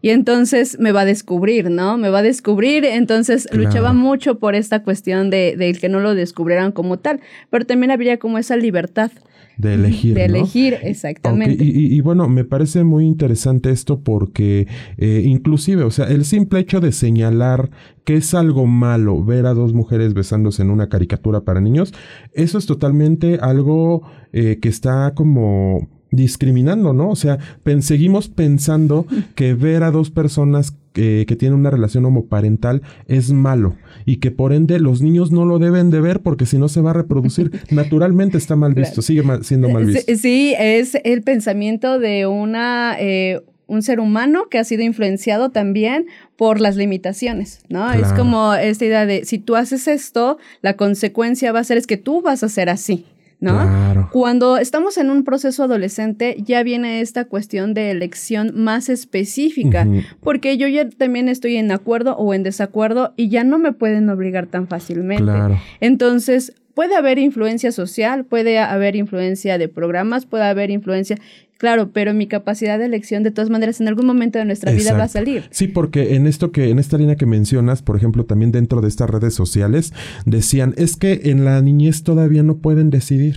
Y 0.00 0.10
entonces 0.10 0.78
me 0.78 0.92
va 0.92 1.02
a 1.02 1.04
descubrir, 1.04 1.70
¿no? 1.70 1.98
Me 1.98 2.08
va 2.08 2.20
a 2.20 2.22
descubrir. 2.22 2.84
Entonces 2.84 3.48
luchaba 3.52 3.92
mucho 3.92 4.38
por 4.38 4.54
esta 4.54 4.82
cuestión 4.82 5.30
de, 5.30 5.56
de 5.56 5.72
que 5.74 5.88
no 5.88 6.00
lo 6.00 6.14
descubrieran 6.14 6.72
como 6.72 6.98
tal. 6.98 7.20
Pero 7.50 7.66
también 7.66 7.90
había 7.90 8.18
como 8.18 8.38
esa 8.38 8.56
libertad. 8.56 9.10
De 9.56 9.74
elegir. 9.74 10.14
De 10.14 10.24
elegir, 10.24 10.78
exactamente. 10.82 11.62
Y, 11.62 12.00
bueno, 12.00 12.28
me 12.28 12.44
parece 12.44 12.84
muy 12.84 13.04
interesante 13.04 13.70
esto 13.70 14.00
porque 14.00 14.66
eh, 14.96 15.22
inclusive, 15.24 15.84
o 15.84 15.90
sea, 15.90 16.06
el 16.06 16.24
simple 16.24 16.60
hecho 16.60 16.80
de 16.80 16.92
señalar 16.92 17.70
que 18.04 18.16
es 18.16 18.34
algo 18.34 18.66
malo 18.66 19.22
ver 19.24 19.46
a 19.46 19.54
dos 19.54 19.72
mujeres 19.74 20.14
besándose 20.14 20.62
en 20.62 20.70
una 20.70 20.88
caricatura 20.88 21.42
para 21.42 21.60
niños, 21.60 21.94
eso 22.32 22.58
es 22.58 22.66
totalmente 22.66 23.38
algo 23.40 24.02
eh, 24.32 24.58
que 24.60 24.68
está 24.68 25.14
como 25.14 25.88
discriminando, 26.12 26.92
¿no? 26.92 27.10
O 27.10 27.16
sea, 27.16 27.38
seguimos 27.80 28.28
pensando 28.28 29.06
que 29.34 29.54
ver 29.54 29.82
a 29.82 29.90
dos 29.90 30.10
personas 30.10 30.74
que, 30.92 31.24
que, 31.26 31.36
tienen 31.36 31.58
una 31.58 31.70
relación 31.70 32.04
homoparental 32.04 32.82
es 33.08 33.32
malo 33.32 33.76
y 34.04 34.16
que 34.16 34.30
por 34.30 34.52
ende 34.52 34.78
los 34.78 35.00
niños 35.00 35.32
no 35.32 35.46
lo 35.46 35.58
deben 35.58 35.90
de 35.90 36.02
ver 36.02 36.20
porque 36.20 36.44
si 36.44 36.58
no 36.58 36.68
se 36.68 36.82
va 36.82 36.90
a 36.90 36.94
reproducir. 36.94 37.50
Naturalmente 37.70 38.36
está 38.36 38.56
mal 38.56 38.74
visto, 38.74 39.02
sigue 39.02 39.22
siendo 39.42 39.70
mal 39.70 39.86
visto. 39.86 40.14
Sí, 40.16 40.54
es 40.58 40.96
el 41.02 41.22
pensamiento 41.22 41.98
de 41.98 42.26
una... 42.26 42.96
Eh, 43.00 43.42
un 43.68 43.80
ser 43.80 44.00
humano 44.00 44.48
que 44.50 44.58
ha 44.58 44.64
sido 44.64 44.82
influenciado 44.82 45.48
también 45.48 46.06
por 46.36 46.60
las 46.60 46.76
limitaciones, 46.76 47.60
¿no? 47.70 47.90
Es 47.90 48.12
como 48.12 48.52
esta 48.52 48.84
idea 48.84 49.06
de 49.06 49.24
si 49.24 49.38
tú 49.38 49.56
haces 49.56 49.88
esto, 49.88 50.36
la 50.60 50.76
consecuencia 50.76 51.52
va 51.52 51.60
a 51.60 51.64
ser 51.64 51.78
es 51.78 51.86
que 51.86 51.96
tú 51.96 52.20
vas 52.20 52.42
a 52.42 52.50
ser 52.50 52.68
así. 52.68 53.06
¿No? 53.42 54.08
Cuando 54.12 54.56
estamos 54.56 54.96
en 54.96 55.10
un 55.10 55.24
proceso 55.24 55.64
adolescente, 55.64 56.36
ya 56.38 56.62
viene 56.62 57.00
esta 57.00 57.24
cuestión 57.24 57.74
de 57.74 57.90
elección 57.90 58.52
más 58.54 58.88
específica, 58.88 59.86
porque 60.20 60.56
yo 60.56 60.68
ya 60.68 60.88
también 60.88 61.28
estoy 61.28 61.56
en 61.56 61.72
acuerdo 61.72 62.16
o 62.16 62.32
en 62.34 62.44
desacuerdo 62.44 63.12
y 63.16 63.28
ya 63.28 63.42
no 63.42 63.58
me 63.58 63.72
pueden 63.72 64.08
obligar 64.08 64.46
tan 64.46 64.68
fácilmente. 64.68 65.32
Entonces, 65.80 66.54
puede 66.74 66.94
haber 66.94 67.18
influencia 67.18 67.72
social, 67.72 68.24
puede 68.24 68.58
haber 68.58 68.96
influencia 68.96 69.58
de 69.58 69.68
programas, 69.68 70.24
puede 70.24 70.44
haber 70.44 70.70
influencia 70.70 71.18
Claro, 71.62 71.90
pero 71.92 72.12
mi 72.12 72.26
capacidad 72.26 72.76
de 72.76 72.86
elección 72.86 73.22
de 73.22 73.30
todas 73.30 73.48
maneras 73.48 73.80
en 73.80 73.86
algún 73.86 74.04
momento 74.04 74.36
de 74.36 74.44
nuestra 74.44 74.72
vida 74.72 74.94
va 74.94 75.04
a 75.04 75.08
salir. 75.08 75.44
Sí, 75.52 75.68
porque 75.68 76.16
en 76.16 76.26
esto 76.26 76.50
que 76.50 76.70
en 76.70 76.80
esta 76.80 76.98
línea 76.98 77.14
que 77.14 77.24
mencionas, 77.24 77.82
por 77.82 77.96
ejemplo, 77.96 78.24
también 78.24 78.50
dentro 78.50 78.80
de 78.80 78.88
estas 78.88 79.08
redes 79.08 79.32
sociales 79.32 79.92
decían, 80.26 80.74
es 80.76 80.96
que 80.96 81.20
en 81.26 81.44
la 81.44 81.62
niñez 81.62 82.02
todavía 82.02 82.42
no 82.42 82.56
pueden 82.56 82.90
decidir. 82.90 83.36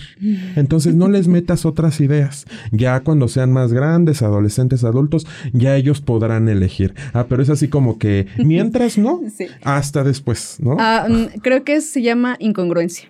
Entonces 0.56 0.96
no 0.96 1.08
les 1.08 1.28
metas 1.28 1.68
otras 1.68 2.02
ideas. 2.02 2.48
Ya 2.72 3.00
cuando 3.02 3.28
sean 3.28 3.52
más 3.52 3.72
grandes, 3.72 4.24
adolescentes, 4.24 4.84
adultos, 4.84 5.28
ya 5.54 5.76
ellos 5.76 6.02
podrán 6.02 6.50
elegir. 6.50 6.96
Ah, 7.14 7.28
pero 7.30 7.44
es 7.44 7.52
así 7.52 7.68
como 7.68 8.00
que 8.00 8.26
mientras 8.44 8.98
no, 8.98 9.22
hasta 9.64 10.04
después, 10.04 10.58
¿no? 10.60 10.78
Ah, 10.80 11.06
mm, 11.08 11.42
creo 11.42 11.64
que 11.64 11.80
se 11.80 12.02
llama 12.02 12.38
incongruencia. 12.40 13.08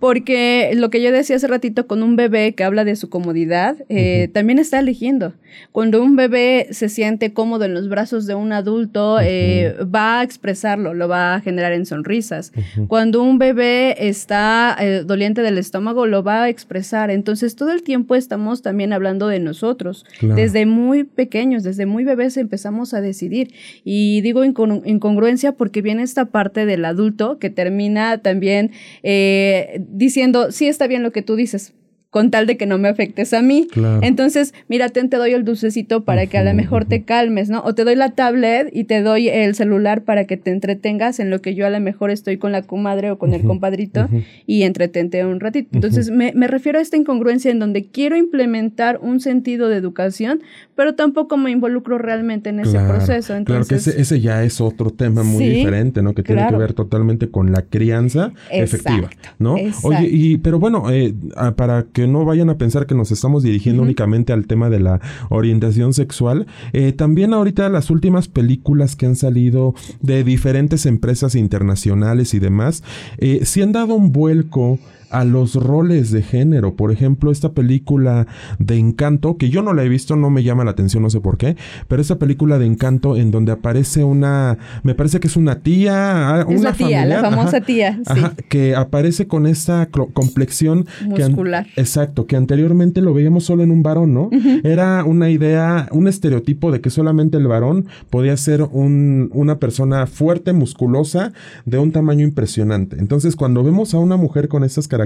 Porque 0.00 0.72
lo 0.74 0.90
que 0.90 1.02
yo 1.02 1.12
decía 1.12 1.36
hace 1.36 1.46
ratito 1.46 1.86
con 1.86 2.02
un 2.02 2.16
bebé 2.16 2.54
que 2.54 2.64
habla 2.64 2.84
de 2.84 2.96
su 2.96 3.08
comodidad, 3.10 3.76
eh, 3.88 4.28
también 4.32 4.58
está 4.58 4.78
eligiendo. 4.78 5.34
Cuando 5.72 6.02
un 6.02 6.16
bebé 6.16 6.68
se 6.70 6.88
siente 6.88 7.32
cómodo 7.32 7.64
en 7.64 7.74
los 7.74 7.88
brazos 7.88 8.26
de 8.26 8.34
un 8.34 8.52
adulto, 8.52 9.18
eh, 9.20 9.76
va 9.82 10.20
a 10.20 10.22
expresarlo, 10.22 10.94
lo 10.94 11.08
va 11.08 11.34
a 11.34 11.40
generar 11.40 11.72
en 11.72 11.84
sonrisas. 11.84 12.52
Cuando 12.88 13.22
un 13.22 13.38
bebé 13.38 14.08
está 14.08 14.76
eh, 14.80 15.02
doliente 15.04 15.42
del 15.42 15.58
estómago, 15.58 16.06
lo 16.06 16.22
va 16.22 16.44
a 16.44 16.48
expresar. 16.48 17.10
Entonces, 17.10 17.54
todo 17.56 17.72
el 17.72 17.82
tiempo 17.82 18.14
estamos 18.14 18.62
también 18.62 18.92
hablando 18.92 19.28
de 19.28 19.40
nosotros. 19.40 20.06
Desde 20.20 20.66
muy 20.66 21.04
pequeños, 21.04 21.62
desde 21.62 21.86
muy 21.86 22.04
bebés 22.04 22.36
empezamos 22.36 22.94
a 22.94 23.00
decidir. 23.00 23.52
Y 23.84 24.20
digo 24.22 24.44
incongruencia 24.44 25.52
porque 25.52 25.82
viene 25.82 26.02
esta 26.02 26.26
parte 26.26 26.66
del 26.66 26.84
adulto 26.84 27.38
que 27.38 27.50
termina 27.50 28.18
también 28.18 28.70
eh, 29.02 29.41
diciendo, 29.78 30.52
sí 30.52 30.68
está 30.68 30.86
bien 30.86 31.02
lo 31.02 31.12
que 31.12 31.22
tú 31.22 31.36
dices, 31.36 31.74
con 32.12 32.30
tal 32.30 32.46
de 32.46 32.58
que 32.58 32.66
no 32.66 32.76
me 32.76 32.90
afectes 32.90 33.32
a 33.32 33.40
mí. 33.40 33.68
Entonces, 34.02 34.52
mira, 34.68 34.90
te 34.90 35.02
doy 35.08 35.32
el 35.32 35.44
dulcecito 35.46 36.04
para 36.04 36.26
que 36.26 36.36
a 36.36 36.44
lo 36.44 36.52
mejor 36.52 36.84
te 36.84 37.04
calmes, 37.04 37.48
¿no? 37.48 37.62
O 37.64 37.74
te 37.74 37.84
doy 37.84 37.96
la 37.96 38.10
tablet 38.10 38.68
y 38.70 38.84
te 38.84 39.00
doy 39.00 39.30
el 39.30 39.54
celular 39.54 40.02
para 40.02 40.26
que 40.26 40.36
te 40.36 40.50
entretengas 40.50 41.20
en 41.20 41.30
lo 41.30 41.40
que 41.40 41.54
yo 41.54 41.66
a 41.66 41.70
lo 41.70 41.80
mejor 41.80 42.10
estoy 42.10 42.36
con 42.36 42.52
la 42.52 42.60
comadre 42.60 43.10
o 43.10 43.16
con 43.16 43.32
el 43.32 43.42
compadrito 43.44 44.10
y 44.46 44.64
entretente 44.64 45.24
un 45.24 45.40
ratito. 45.40 45.70
Entonces, 45.72 46.10
me, 46.10 46.32
refiero 46.48 46.78
a 46.78 46.82
esta 46.82 46.98
incongruencia 46.98 47.50
en 47.50 47.58
donde 47.58 47.86
quiero 47.86 48.14
implementar 48.14 48.98
un 49.00 49.18
sentido 49.20 49.70
de 49.70 49.78
educación, 49.78 50.42
pero 50.76 50.94
tampoco 50.94 51.38
me 51.38 51.50
involucro 51.50 51.96
realmente 51.96 52.50
en 52.50 52.60
ese 52.60 52.78
proceso. 52.78 53.34
Entonces, 53.34 53.68
claro 53.68 53.94
que 53.94 54.02
ese, 54.02 54.20
ya 54.20 54.44
es 54.44 54.60
otro 54.60 54.90
tema 54.90 55.22
muy 55.22 55.46
diferente, 55.46 56.02
¿no? 56.02 56.12
Que 56.12 56.22
tiene 56.22 56.46
que 56.46 56.56
ver 56.56 56.74
totalmente 56.74 57.30
con 57.30 57.52
la 57.52 57.62
crianza 57.62 58.34
efectiva, 58.50 59.08
¿no? 59.38 59.54
Oye, 59.82 60.08
y, 60.10 60.36
pero 60.36 60.58
bueno, 60.58 60.90
eh, 60.90 61.14
ah, 61.36 61.52
para 61.56 61.86
que 61.90 62.01
no 62.06 62.24
vayan 62.24 62.50
a 62.50 62.58
pensar 62.58 62.86
que 62.86 62.94
nos 62.94 63.10
estamos 63.10 63.42
dirigiendo 63.42 63.82
únicamente 63.82 64.32
al 64.32 64.46
tema 64.46 64.70
de 64.70 64.80
la 64.80 65.00
orientación 65.28 65.94
sexual. 65.94 66.46
Eh, 66.72 66.92
también 66.92 67.34
ahorita 67.34 67.68
las 67.68 67.90
últimas 67.90 68.28
películas 68.28 68.96
que 68.96 69.06
han 69.06 69.16
salido 69.16 69.74
de 70.00 70.24
diferentes 70.24 70.86
empresas 70.86 71.34
internacionales 71.34 72.34
y 72.34 72.38
demás, 72.38 72.82
eh, 73.18 73.40
sí 73.44 73.62
han 73.62 73.72
dado 73.72 73.94
un 73.94 74.12
vuelco 74.12 74.78
a 75.12 75.24
los 75.24 75.54
roles 75.54 76.10
de 76.10 76.22
género. 76.22 76.74
Por 76.74 76.90
ejemplo, 76.90 77.30
esta 77.30 77.52
película 77.52 78.26
de 78.58 78.78
Encanto, 78.78 79.36
que 79.36 79.50
yo 79.50 79.62
no 79.62 79.74
la 79.74 79.84
he 79.84 79.88
visto, 79.88 80.16
no 80.16 80.30
me 80.30 80.42
llama 80.42 80.64
la 80.64 80.72
atención, 80.72 81.02
no 81.02 81.10
sé 81.10 81.20
por 81.20 81.36
qué, 81.36 81.56
pero 81.86 82.02
esa 82.02 82.18
película 82.18 82.58
de 82.58 82.66
Encanto 82.66 83.16
en 83.16 83.30
donde 83.30 83.52
aparece 83.52 84.04
una, 84.04 84.58
me 84.82 84.94
parece 84.94 85.20
que 85.20 85.28
es 85.28 85.36
una 85.36 85.60
tía, 85.60 86.40
ah, 86.40 86.44
una 86.46 86.54
es 86.54 86.62
la 86.62 86.72
tía, 86.72 87.04
la 87.04 87.20
famosa 87.20 87.60
tía, 87.60 88.00
que 88.48 88.74
aparece 88.74 89.26
con 89.26 89.46
esta 89.46 89.86
complexión 89.86 90.86
muscular. 91.06 91.66
exacto, 91.76 92.26
que 92.26 92.36
anteriormente 92.36 93.02
lo 93.02 93.14
veíamos 93.14 93.44
solo 93.44 93.62
en 93.62 93.70
un 93.70 93.82
varón, 93.82 94.14
¿no? 94.14 94.30
Era 94.64 95.04
una 95.04 95.30
idea, 95.30 95.88
un 95.92 96.08
estereotipo 96.08 96.72
de 96.72 96.80
que 96.80 96.90
solamente 96.90 97.36
el 97.36 97.46
varón 97.46 97.86
podía 98.10 98.36
ser 98.36 98.62
un, 98.62 99.30
una 99.32 99.58
persona 99.58 100.06
fuerte, 100.06 100.52
musculosa, 100.52 101.32
de 101.66 101.78
un 101.78 101.92
tamaño 101.92 102.24
impresionante. 102.24 102.96
Entonces, 102.98 103.36
cuando 103.36 103.62
vemos 103.62 103.94
a 103.94 103.98
una 103.98 104.16
mujer 104.16 104.48
con 104.48 104.64
estas 104.64 104.88
características, 104.88 105.01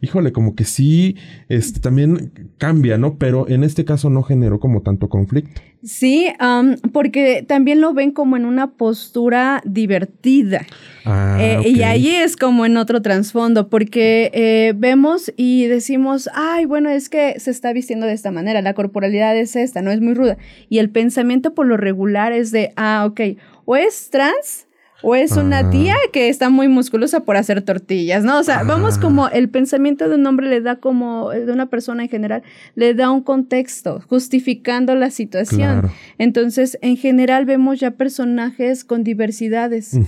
híjole, 0.00 0.32
como 0.32 0.54
que 0.54 0.64
sí, 0.64 1.16
este, 1.48 1.80
también 1.80 2.50
cambia, 2.58 2.98
¿no? 2.98 3.18
Pero 3.18 3.48
en 3.48 3.64
este 3.64 3.84
caso 3.84 4.10
no 4.10 4.22
generó 4.22 4.60
como 4.60 4.82
tanto 4.82 5.08
conflicto. 5.08 5.60
Sí, 5.82 6.28
porque 6.92 7.44
también 7.46 7.82
lo 7.82 7.92
ven 7.92 8.10
como 8.10 8.36
en 8.38 8.46
una 8.46 8.70
postura 8.72 9.60
divertida. 9.66 10.64
Ah, 11.04 11.36
eh, 11.38 11.68
y 11.68 11.82
ahí 11.82 12.08
es 12.08 12.38
como 12.38 12.64
en 12.64 12.78
otro 12.78 13.02
trasfondo, 13.02 13.68
porque 13.68 14.30
eh, 14.32 14.72
vemos 14.74 15.30
y 15.36 15.66
decimos, 15.66 16.30
ay, 16.34 16.64
bueno, 16.64 16.88
es 16.88 17.10
que 17.10 17.38
se 17.38 17.50
está 17.50 17.74
vistiendo 17.74 18.06
de 18.06 18.14
esta 18.14 18.30
manera, 18.30 18.62
la 18.62 18.72
corporalidad 18.72 19.36
es 19.36 19.56
esta, 19.56 19.82
no 19.82 19.90
es 19.90 20.00
muy 20.00 20.14
ruda. 20.14 20.38
Y 20.70 20.78
el 20.78 20.88
pensamiento 20.88 21.52
por 21.52 21.66
lo 21.66 21.76
regular 21.76 22.32
es 22.32 22.50
de, 22.50 22.72
ah, 22.76 23.04
ok, 23.06 23.20
o 23.66 23.76
es 23.76 24.08
trans 24.08 24.66
o 25.04 25.14
es 25.14 25.32
una 25.32 25.58
ah. 25.58 25.70
tía 25.70 25.96
que 26.12 26.30
está 26.30 26.48
muy 26.48 26.66
musculosa 26.66 27.20
por 27.20 27.36
hacer 27.36 27.60
tortillas, 27.60 28.24
¿no? 28.24 28.38
O 28.38 28.42
sea, 28.42 28.62
vamos 28.62 28.96
como 28.96 29.28
el 29.28 29.50
pensamiento 29.50 30.08
de 30.08 30.14
un 30.14 30.26
hombre 30.26 30.48
le 30.48 30.62
da 30.62 30.76
como, 30.76 31.30
de 31.30 31.52
una 31.52 31.66
persona 31.66 32.04
en 32.04 32.08
general, 32.08 32.42
le 32.74 32.94
da 32.94 33.10
un 33.10 33.20
contexto, 33.20 34.02
justificando 34.08 34.94
la 34.94 35.10
situación. 35.10 35.90
Entonces, 36.16 36.78
en 36.80 36.96
general 36.96 37.44
vemos 37.44 37.80
ya 37.80 37.90
personajes 37.92 38.82
con 38.82 39.04
diversidades, 39.04 39.98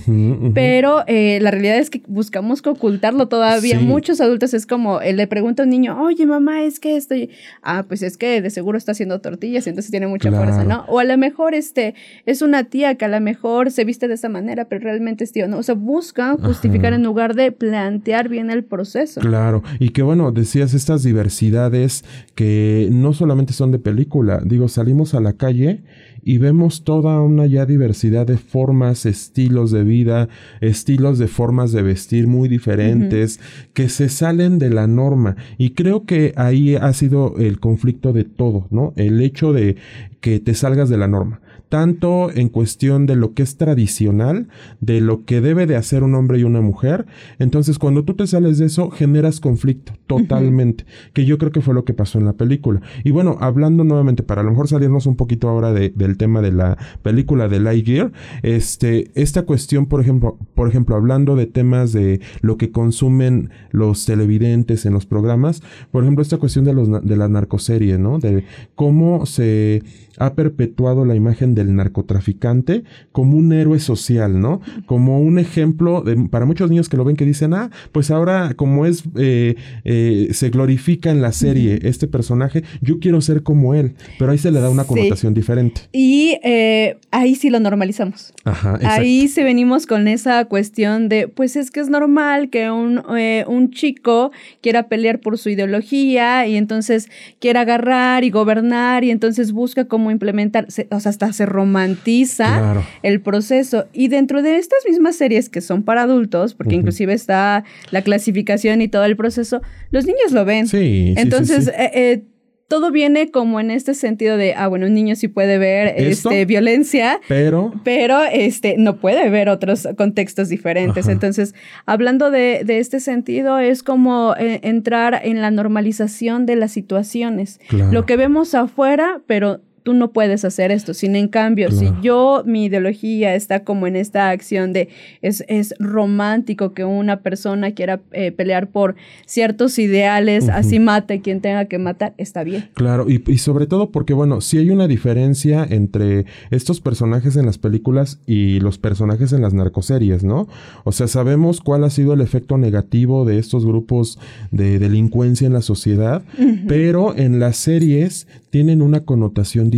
pero 0.55 1.03
eh, 1.05 1.37
la 1.41 1.51
realidad 1.51 1.77
es 1.77 1.91
que 1.91 2.01
buscamos 2.07 2.63
que 2.63 2.69
ocultarlo 2.69 3.27
todavía. 3.27 3.79
Muchos 3.79 4.19
adultos 4.19 4.55
es 4.55 4.65
como, 4.65 5.01
eh, 5.01 5.13
le 5.13 5.27
pregunta 5.27 5.61
a 5.61 5.65
un 5.65 5.69
niño, 5.69 6.01
oye 6.01 6.25
mamá, 6.25 6.63
es 6.63 6.79
que 6.79 6.97
estoy, 6.97 7.29
ah, 7.61 7.85
pues 7.87 8.01
es 8.01 8.17
que 8.17 8.41
de 8.41 8.49
seguro 8.49 8.79
está 8.79 8.93
haciendo 8.93 9.21
tortillas, 9.21 9.67
entonces 9.67 9.91
tiene 9.91 10.07
mucha 10.07 10.31
fuerza, 10.31 10.63
¿no? 10.63 10.85
O 10.87 10.97
a 10.97 11.03
lo 11.03 11.17
mejor 11.19 11.53
este, 11.53 11.93
es 12.25 12.41
una 12.41 12.63
tía 12.63 12.95
que 12.95 13.05
a 13.05 13.09
lo 13.09 13.21
mejor 13.21 13.69
se 13.69 13.83
viste 13.83 14.07
de 14.07 14.15
esa 14.15 14.29
manera, 14.29 14.65
pero 14.65 14.86
realmente 14.87 15.25
es 15.25 15.33
tío, 15.33 15.49
¿no? 15.49 15.57
O 15.57 15.63
sea, 15.63 15.75
buscan 15.75 16.37
justificar 16.37 16.93
en 16.93 17.03
lugar 17.03 17.35
de 17.35 17.51
plantear 17.51 18.29
bien 18.29 18.49
el 18.49 18.63
proceso. 18.63 19.19
Claro, 19.19 19.63
y 19.79 19.89
que 19.89 20.01
bueno, 20.01 20.31
decías 20.31 20.73
estas 20.73 21.03
diversidades 21.03 22.05
que 22.35 22.87
no 22.89 23.11
solamente 23.11 23.51
son 23.51 23.71
de 23.71 23.79
película, 23.79 24.41
digo, 24.45 24.69
salimos 24.69 25.13
a 25.13 25.19
la 25.19 25.33
calle 25.33 25.83
y 26.23 26.37
vemos 26.37 26.85
toda 26.85 27.21
una 27.21 27.45
ya 27.47 27.65
diversidad 27.65 28.25
de 28.25 28.37
formas, 28.37 29.05
estilos 29.05 29.71
de 29.71 29.83
vida, 29.83 30.29
estilos 30.61 31.19
de 31.19 31.27
formas 31.27 31.73
de 31.73 31.81
vestir 31.81 32.27
muy 32.27 32.47
diferentes 32.47 33.41
que 33.73 33.89
se 33.89 34.07
salen 34.07 34.59
de 34.59 34.69
la 34.69 34.87
norma. 34.87 35.35
Y 35.57 35.71
creo 35.71 36.05
que 36.05 36.33
ahí 36.37 36.75
ha 36.75 36.93
sido 36.93 37.35
el 37.37 37.59
conflicto 37.59 38.13
de 38.13 38.23
todo, 38.23 38.67
¿no? 38.71 38.93
El 38.95 39.21
hecho 39.21 39.51
de 39.51 39.75
que 40.21 40.39
te 40.39 40.53
salgas 40.53 40.89
de 40.89 40.97
la 40.97 41.07
norma 41.07 41.41
tanto 41.69 42.31
en 42.31 42.49
cuestión 42.49 43.05
de 43.05 43.15
lo 43.15 43.33
que 43.33 43.43
es 43.43 43.57
tradicional, 43.57 44.47
de 44.79 45.01
lo 45.01 45.25
que 45.25 45.41
debe 45.41 45.65
de 45.65 45.75
hacer 45.75 46.03
un 46.03 46.15
hombre 46.15 46.39
y 46.39 46.43
una 46.43 46.61
mujer. 46.61 47.05
Entonces, 47.39 47.79
cuando 47.79 48.03
tú 48.03 48.13
te 48.13 48.27
sales 48.27 48.57
de 48.57 48.65
eso, 48.65 48.89
generas 48.89 49.39
conflicto 49.39 49.93
totalmente, 50.07 50.85
que 51.13 51.25
yo 51.25 51.37
creo 51.37 51.51
que 51.51 51.61
fue 51.61 51.73
lo 51.73 51.83
que 51.83 51.93
pasó 51.93 52.19
en 52.19 52.25
la 52.25 52.33
película. 52.33 52.81
Y 53.03 53.11
bueno, 53.11 53.37
hablando 53.41 53.83
nuevamente, 53.83 54.23
para 54.23 54.41
a 54.41 54.43
lo 54.43 54.51
mejor 54.51 54.67
salirnos 54.67 55.05
un 55.05 55.15
poquito 55.15 55.49
ahora 55.49 55.73
del 55.73 56.17
tema 56.17 56.41
de 56.41 56.51
la 56.51 56.77
película 57.03 57.47
de 57.47 57.59
Lightyear, 57.59 58.11
este, 58.43 59.11
esta 59.15 59.43
cuestión, 59.43 59.87
por 59.87 60.01
ejemplo, 60.01 60.37
por 60.55 60.69
ejemplo, 60.69 60.95
hablando 60.95 61.35
de 61.35 61.45
temas 61.45 61.91
de 61.91 62.21
lo 62.41 62.57
que 62.57 62.71
consumen 62.71 63.49
los 63.71 64.05
televidentes 64.05 64.85
en 64.85 64.93
los 64.93 65.05
programas, 65.05 65.61
por 65.91 66.03
ejemplo, 66.03 66.21
esta 66.21 66.37
cuestión 66.37 66.65
de, 66.65 66.73
los, 66.73 67.03
de 67.03 67.17
la 67.17 67.27
narcoserie, 67.27 67.97
¿no? 67.97 68.19
De 68.19 68.45
cómo 68.75 69.25
se 69.25 69.83
ha 70.17 70.33
perpetuado 70.33 71.05
la 71.05 71.15
imagen 71.15 71.55
del 71.55 71.75
narcotraficante 71.75 72.83
como 73.11 73.37
un 73.37 73.53
héroe 73.53 73.79
social, 73.79 74.39
¿no? 74.39 74.61
Como 74.85 75.21
un 75.21 75.39
ejemplo 75.39 76.01
de, 76.01 76.15
para 76.29 76.45
muchos 76.45 76.69
niños 76.69 76.89
que 76.89 76.97
lo 76.97 77.05
ven 77.05 77.15
que 77.15 77.25
dicen, 77.25 77.53
ah, 77.53 77.69
pues 77.91 78.11
ahora 78.11 78.53
como 78.55 78.85
es, 78.85 79.03
eh, 79.17 79.55
eh, 79.83 80.29
se 80.31 80.49
glorifica 80.49 81.11
en 81.11 81.21
la 81.21 81.31
serie 81.31 81.79
este 81.83 82.07
personaje, 82.07 82.63
yo 82.81 82.99
quiero 82.99 83.21
ser 83.21 83.43
como 83.43 83.73
él, 83.73 83.95
pero 84.17 84.31
ahí 84.31 84.37
se 84.37 84.51
le 84.51 84.59
da 84.59 84.69
una 84.69 84.85
connotación 84.85 85.33
diferente. 85.33 85.81
Y 85.91 86.37
eh, 86.43 86.97
ahí 87.11 87.35
sí 87.35 87.49
lo 87.49 87.59
normalizamos. 87.59 88.33
Ajá, 88.43 88.79
Ahí 88.83 89.27
sí 89.27 89.43
venimos 89.43 89.85
con 89.85 90.07
esa 90.07 90.45
cuestión 90.45 91.09
de, 91.09 91.27
pues 91.27 91.55
es 91.55 91.71
que 91.71 91.79
es 91.79 91.89
normal 91.89 92.49
que 92.49 92.71
un, 92.71 93.01
un 93.47 93.71
chico 93.71 94.31
quiera 94.61 94.87
pelear 94.87 95.19
por 95.19 95.37
su 95.37 95.49
ideología 95.49 96.47
y 96.47 96.55
entonces 96.55 97.09
quiera 97.39 97.61
agarrar 97.61 98.23
y 98.23 98.29
gobernar 98.29 99.03
y 99.03 99.11
entonces 99.11 99.51
busca 99.51 99.85
como 99.85 100.06
implementar, 100.11 100.67
o 100.89 100.99
sea, 100.99 101.09
hasta 101.09 101.33
se 101.33 101.45
romantiza 101.45 102.83
el 103.03 103.21
proceso. 103.21 103.85
Y 103.93 104.07
dentro 104.07 104.41
de 104.41 104.57
estas 104.57 104.79
mismas 104.87 105.15
series 105.15 105.49
que 105.49 105.61
son 105.61 105.83
para 105.83 106.03
adultos, 106.03 106.53
porque 106.53 106.75
inclusive 106.75 107.13
está 107.13 107.63
la 107.91 108.01
clasificación 108.01 108.81
y 108.81 108.87
todo 108.87 109.05
el 109.05 109.15
proceso, 109.15 109.61
los 109.91 110.05
niños 110.05 110.31
lo 110.31 110.45
ven. 110.45 110.67
Sí. 110.67 111.13
Entonces, 111.17 111.67
eh, 111.69 111.91
eh, 111.93 112.23
todo 112.67 112.91
viene 112.91 113.31
como 113.31 113.59
en 113.59 113.71
este 113.71 113.93
sentido 113.93 114.35
de, 114.35 114.53
ah, 114.53 114.67
bueno, 114.67 114.87
un 114.87 114.93
niño 114.93 115.15
sí 115.15 115.29
puede 115.29 115.57
ver 115.57 115.93
este, 115.95 116.45
violencia, 116.45 117.21
pero, 117.27 117.73
pero 117.83 118.23
este, 118.23 118.75
no 118.77 118.97
puede 118.97 119.29
ver 119.29 119.47
otros 119.47 119.87
contextos 119.97 120.49
diferentes. 120.49 121.07
Entonces, 121.07 121.55
hablando 121.85 122.29
de, 122.29 122.63
de, 122.65 122.79
este 122.79 122.99
sentido, 122.99 123.57
es 123.59 123.83
como 123.83 124.35
eh, 124.37 124.59
entrar 124.63 125.21
en 125.23 125.41
la 125.41 125.49
normalización 125.49 126.45
de 126.45 126.57
las 126.57 126.71
situaciones. 126.73 127.59
Lo 127.91 128.05
que 128.05 128.17
vemos 128.17 128.53
afuera, 128.53 129.21
pero 129.27 129.61
tú 129.87 129.93
no 129.93 130.11
puedes 130.11 130.43
hacer 130.43 130.69
esto. 130.71 130.93
Sin 130.93 131.15
en 131.15 131.29
cambio, 131.29 131.71
si 131.71 131.87
yo, 132.01 132.43
mi 132.45 132.65
ideología 132.65 133.35
está 133.35 133.63
como 133.63 133.87
en 133.87 133.95
esta 133.95 134.31
acción 134.31 134.73
de 134.73 134.89
es, 135.21 135.45
es 135.47 135.73
romántico 135.79 136.73
que 136.73 136.83
una 136.83 137.21
persona 137.21 137.71
quiera 137.71 138.01
eh, 138.11 138.33
pelear 138.33 138.67
por 138.67 138.95
ciertos 139.25 139.79
ideales, 139.79 140.49
así 140.49 140.79
mate 140.79 141.21
quien 141.21 141.39
tenga 141.39 141.63
que 141.69 141.77
matar, 141.77 142.13
está 142.17 142.43
bien. 142.43 142.69
Claro, 142.73 143.09
y, 143.09 143.23
y, 143.31 143.37
sobre 143.37 143.65
todo 143.65 143.89
porque, 143.91 144.13
bueno, 144.13 144.41
si 144.41 144.57
hay 144.57 144.71
una 144.71 144.89
diferencia 144.89 145.65
entre 145.69 146.25
estos 146.51 146.81
personajes 146.81 147.37
en 147.37 147.45
las 147.45 147.57
películas 147.57 148.19
y 148.27 148.59
los 148.59 148.77
personajes 148.79 149.31
en 149.31 149.41
las 149.41 149.53
narcoseries, 149.53 150.25
¿no? 150.25 150.49
O 150.83 150.91
sea, 150.91 151.07
sabemos 151.07 151.61
cuál 151.61 151.85
ha 151.85 151.89
sido 151.89 152.11
el 152.11 152.19
efecto 152.19 152.57
negativo 152.57 153.23
de 153.23 153.39
estos 153.39 153.65
grupos 153.65 154.19
de 154.51 154.79
delincuencia 154.79 155.47
en 155.47 155.53
la 155.53 155.61
sociedad, 155.61 156.23
pero 156.67 157.15
en 157.15 157.39
las 157.39 157.55
series 157.55 158.27
tienen 158.49 158.81
una 158.81 159.01
connotación 159.01 159.69
diferente, 159.69 159.76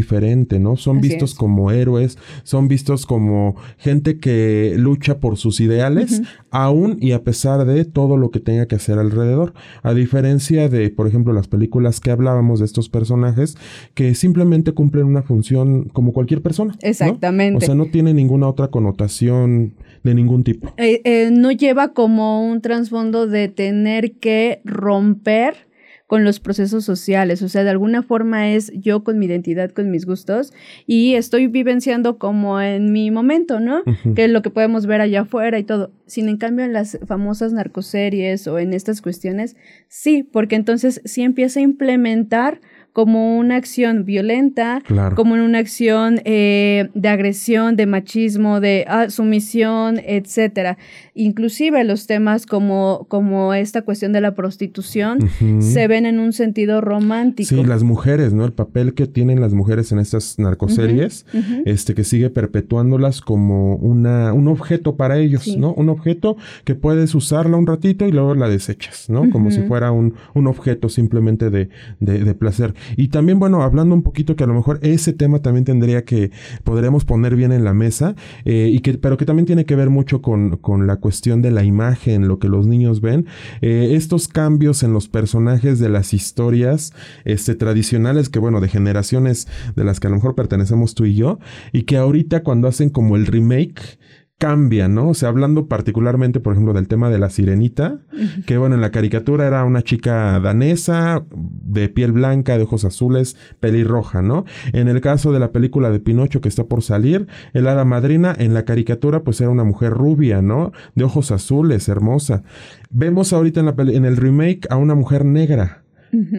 ¿no? 0.59 0.77
Son 0.77 1.01
vistos 1.01 1.35
como 1.35 1.71
héroes, 1.71 2.17
son 2.43 2.67
vistos 2.67 3.05
como 3.05 3.55
gente 3.77 4.19
que 4.19 4.75
lucha 4.77 5.19
por 5.19 5.38
sus 5.38 5.59
ideales, 5.59 6.21
aún 6.49 6.97
y 6.99 7.12
a 7.12 7.23
pesar 7.23 7.65
de 7.65 7.85
todo 7.85 8.17
lo 8.17 8.31
que 8.31 8.39
tenga 8.39 8.67
que 8.67 8.75
hacer 8.75 8.99
alrededor. 8.99 9.53
A 9.83 9.93
diferencia 9.93 10.69
de, 10.69 10.89
por 10.89 11.07
ejemplo, 11.07 11.33
las 11.33 11.47
películas 11.47 11.99
que 11.99 12.12
hablábamos 12.12 12.59
de 12.59 12.65
estos 12.65 12.89
personajes, 12.89 13.55
que 13.93 14.15
simplemente 14.15 14.71
cumplen 14.73 15.05
una 15.05 15.21
función 15.21 15.85
como 15.85 16.13
cualquier 16.13 16.41
persona. 16.41 16.75
Exactamente. 16.81 17.57
O 17.57 17.65
sea, 17.65 17.75
no 17.75 17.85
tiene 17.85 18.13
ninguna 18.13 18.47
otra 18.47 18.69
connotación 18.69 19.73
de 20.03 20.15
ningún 20.15 20.43
tipo. 20.43 20.73
Eh, 20.77 21.01
eh, 21.03 21.29
no 21.31 21.51
lleva 21.51 21.93
como 21.93 22.47
un 22.47 22.62
trasfondo 22.62 23.27
de 23.27 23.47
tener 23.47 24.13
que 24.13 24.62
romper 24.63 25.68
con 26.10 26.24
los 26.24 26.39
procesos 26.39 26.86
sociales, 26.86 27.43
o 27.43 27.50
sea, 27.50 27.63
de 27.63 27.69
alguna 27.69 28.02
forma 28.02 28.50
es 28.50 28.72
yo 28.74 29.04
con 29.04 29.19
mi 29.19 29.28
identidad, 29.28 29.69
con 29.69 29.91
mis 29.91 30.08
gustos 30.08 30.52
y 30.88 31.13
estoy 31.13 31.45
vivenciando 31.45 32.17
como 32.17 32.60
en 32.60 32.91
mi 32.91 33.12
momento, 33.12 33.60
¿no? 33.60 33.84
Que 34.15 34.26
es 34.26 34.32
lo 34.32 34.41
que 34.41 34.50
podemos 34.50 34.88
ver 34.88 35.02
allá 35.02 35.22
afuera 35.22 35.60
y 35.60 35.63
todo. 35.63 35.91
Sin 36.08 36.28
en 36.28 36.38
cambio 36.38 36.65
en 36.65 36.74
las 36.74 36.98
famosas 37.06 37.54
narcoseries 37.54 38.48
o 38.48 38.58
en 38.58 38.74
estas 38.74 39.04
cuestiones, 39.04 39.56
sí, 39.88 40.24
porque 40.24 40.56
entonces 40.56 41.00
sí 41.06 41.22
empieza 41.22 41.60
a 41.60 41.63
implementar 41.63 42.60
como 42.93 43.38
una 43.38 43.56
acción 43.56 44.06
violenta, 44.06 44.82
como 45.15 45.36
en 45.36 45.41
una 45.41 45.60
acción 45.60 46.21
eh, 46.25 46.89
de 46.93 47.10
agresión, 47.10 47.75
de 47.75 47.86
machismo, 47.86 48.60
de 48.60 48.86
ah, 48.88 49.10
sumisión, 49.10 49.99
etcétera. 50.04 50.78
Inclusive 51.13 51.84
los 51.84 52.08
temas 52.08 52.45
como, 52.45 53.06
como 53.08 53.54
esta 53.54 53.84
cuestión 53.84 54.12
de 54.12 54.21
la 54.21 54.36
prostitución 54.36 55.19
se 55.60 55.88
ven 55.88 56.06
en 56.06 56.19
un 56.19 56.34
sentido 56.34 56.82
romántico. 56.82 57.49
Sí, 57.49 57.63
las 57.63 57.84
mujeres, 57.84 58.34
¿no? 58.34 58.45
El 58.45 58.54
papel 58.54 58.93
que 58.93 59.06
tienen 59.06 59.39
las 59.39 59.54
mujeres 59.54 59.91
en 59.91 59.99
estas 59.99 60.39
narcoseries, 60.39 61.25
este 61.65 61.93
que 61.93 62.04
sigue 62.04 62.30
perpetuándolas 62.30 63.21
como 63.21 63.75
una, 63.75 64.34
un 64.34 64.47
objeto 64.47 64.95
para 64.95 65.17
ellos, 65.17 65.58
¿no? 65.58 65.73
Un 65.73 65.89
objeto 65.89 66.38
que 66.63 66.75
puedes 66.75 67.13
usarla 67.15 67.58
un 67.58 67.67
ratito 67.67 68.06
y 68.06 68.12
luego 68.12 68.36
la 68.36 68.49
desechas, 68.49 69.10
¿no? 69.10 69.30
Como 69.30 69.52
si 69.52 69.62
fuera 69.62 69.91
un, 69.91 70.15
un 70.34 70.47
objeto 70.47 70.89
simplemente 70.89 71.49
de, 71.49 71.69
de 71.99 72.34
placer. 72.34 72.73
Y 72.97 73.10
también, 73.10 73.39
bueno, 73.39 73.63
hablando 73.63 73.95
un 73.95 74.04
poquito 74.04 74.36
que 74.36 74.43
a 74.43 74.47
lo 74.47 74.54
mejor 74.54 74.80
ese 74.82 75.13
tema 75.13 75.41
también 75.41 75.65
tendría 75.65 76.06
que, 76.06 76.32
podremos 76.63 77.06
poner 77.06 77.36
bien 77.36 77.52
en 77.52 77.63
la 77.63 77.73
mesa, 77.73 78.15
eh, 78.45 78.69
y 78.71 78.80
que, 78.80 78.97
pero 78.97 79.17
que 79.17 79.25
también 79.25 79.45
tiene 79.45 79.65
que 79.65 79.75
ver 79.75 79.89
mucho 79.89 80.21
con, 80.21 80.58
con 80.58 80.88
la 80.88 80.97
cuestión 80.97 81.41
de 81.41 81.52
la 81.52 81.63
imagen, 81.63 82.28
lo 82.28 82.39
que 82.39 82.47
los 82.47 82.67
niños 82.67 83.02
ven. 83.02 83.25
Eh, 83.62 83.91
estos 83.93 84.28
cambios 84.28 84.84
en 84.84 84.93
los 84.93 85.08
personajes 85.08 85.80
de 85.80 85.89
las 85.89 86.13
historias 86.13 86.93
este, 87.25 87.56
tradicionales, 87.56 88.30
que 88.30 88.39
bueno, 88.39 88.62
de 88.62 88.69
generaciones 88.69 89.47
de 89.75 89.84
las 89.84 89.99
que 89.99 90.08
a 90.08 90.10
lo 90.10 90.17
mejor 90.17 90.36
pertenecemos 90.36 90.95
tú 90.95 91.06
y 91.06 91.15
yo, 91.15 91.39
y 91.71 91.84
que 91.84 91.97
ahorita 91.97 92.43
cuando 92.43 92.67
hacen 92.67 92.89
como 92.89 93.15
el 93.15 93.25
remake, 93.25 93.99
cambia, 94.39 94.88
¿no? 94.88 95.10
O 95.10 95.13
sea, 95.13 95.28
hablando 95.28 95.67
particularmente, 95.67 96.39
por 96.39 96.54
ejemplo, 96.54 96.73
del 96.73 96.88
tema 96.88 97.10
de 97.10 97.19
la 97.19 97.30
sirenita, 97.30 97.99
que 98.45 98.58
bueno, 98.58 98.73
en 98.73 98.82
la 98.82 98.89
caricatura 98.89 99.45
era 99.45 99.65
una 99.65 99.84
chica 99.84 100.39
danesa, 100.39 101.25
de 101.36 101.89
piel 101.89 102.13
blanca, 102.13 102.58
de 102.58 102.63
ojos 102.63 102.86
azules, 102.86 103.36
pelirroja, 103.60 104.21
¿no? 104.21 104.45
En 104.71 104.88
el 104.88 105.02
caso 105.02 105.34
de 105.34 105.39
la 105.39 105.52
película 105.52 105.91
de 105.91 105.99
Pinocho 105.99 106.39
que 106.39 106.47
está 106.47 106.63
por 106.63 106.82
salir, 106.82 107.28
el 107.54 107.67
hada 107.67 107.84
madrina 107.84 108.34
en 108.36 108.54
la 108.54 108.63
caricatura 108.63 109.23
pues 109.23 109.41
era 109.41 109.49
una 109.49 109.65
mujer 109.65 109.91
rubia, 109.91 110.41
¿no? 110.41 110.71
De 110.95 111.04
ojos 111.04 111.32
azules, 111.32 111.89
hermosa. 111.89 112.43
Vemos 112.89 113.34
ahorita 113.34 113.60
en, 113.60 113.65
la 113.65 113.75
en 113.78 114.06
el 114.06 114.15
remake 114.15 114.67
a 114.69 114.78
una 114.78 114.95
mujer 114.95 115.25
negra, 115.25 115.84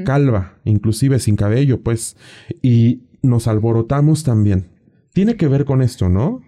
calva, 0.07 0.55
inclusive 0.65 1.19
sin 1.19 1.37
cabello, 1.37 1.83
pues, 1.83 2.17
y 2.63 3.03
nos 3.21 3.47
alborotamos 3.47 4.25
también. 4.25 4.69
Tiene 5.13 5.37
que 5.37 5.49
ver 5.49 5.67
con 5.67 5.83
esto, 5.83 6.09
¿no? 6.09 6.41